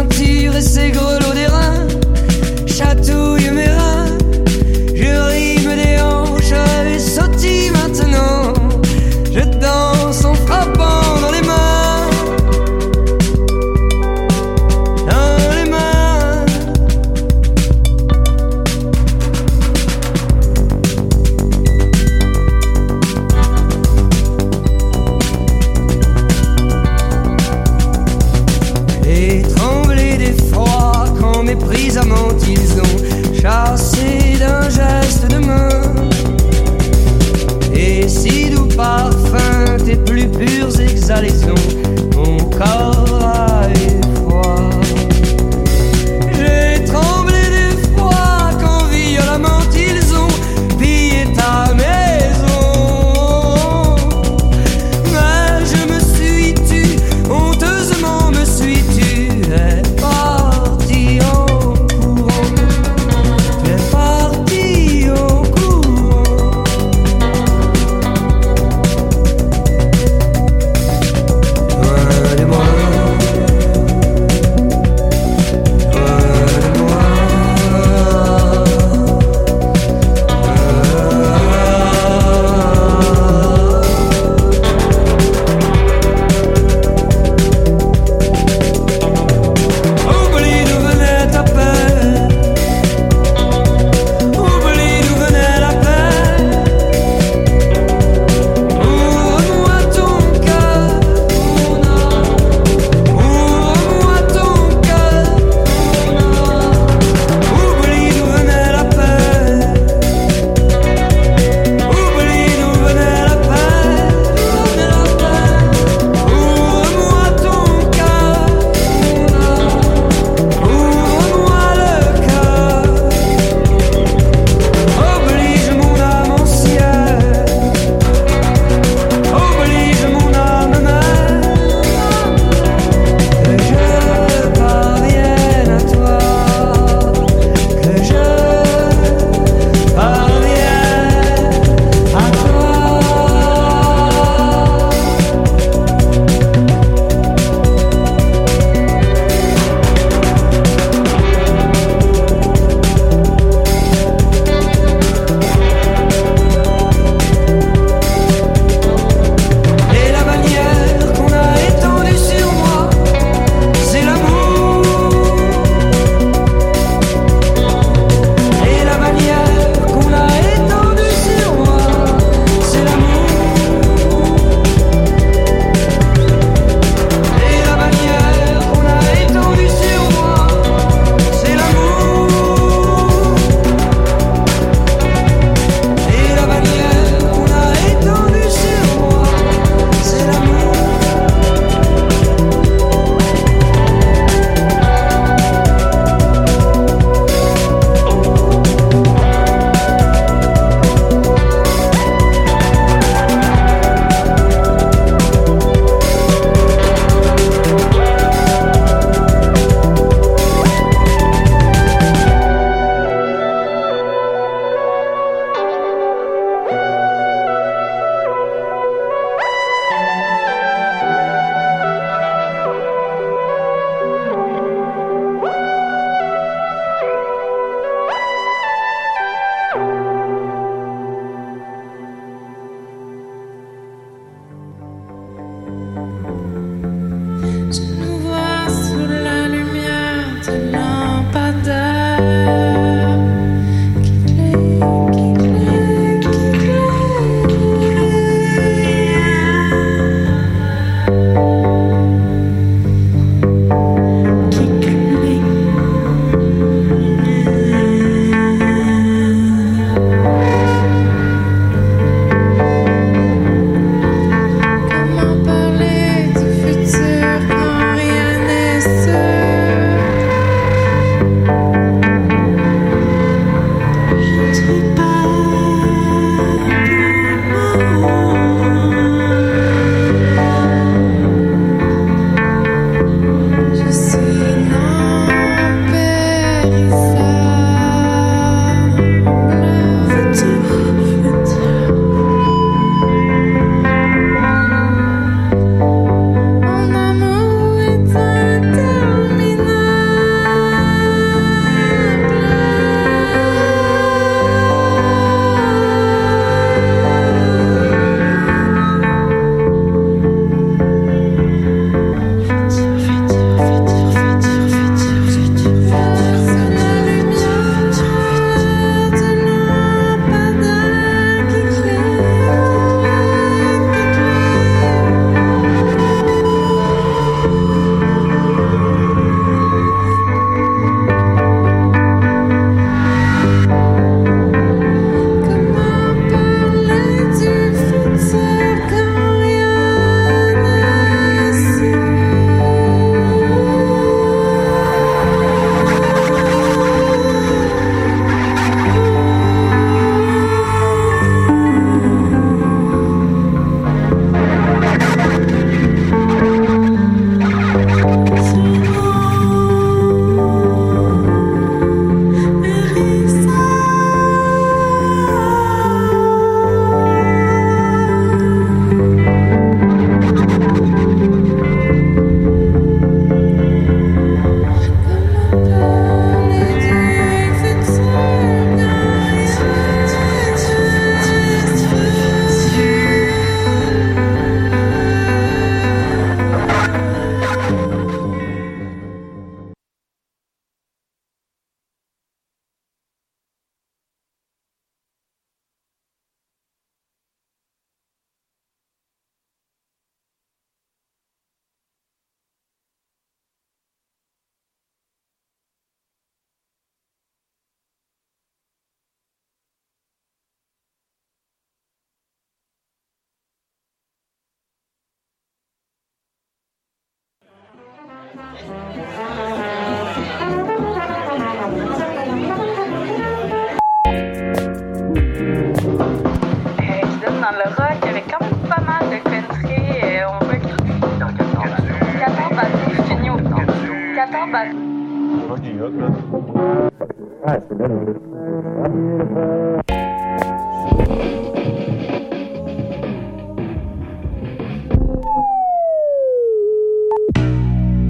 ceinture 0.00 0.56
et 0.56 0.62
ses 0.62 0.90
grelots 0.90 1.34
d'airain. 1.34 1.86
Chatouillent 2.66 3.50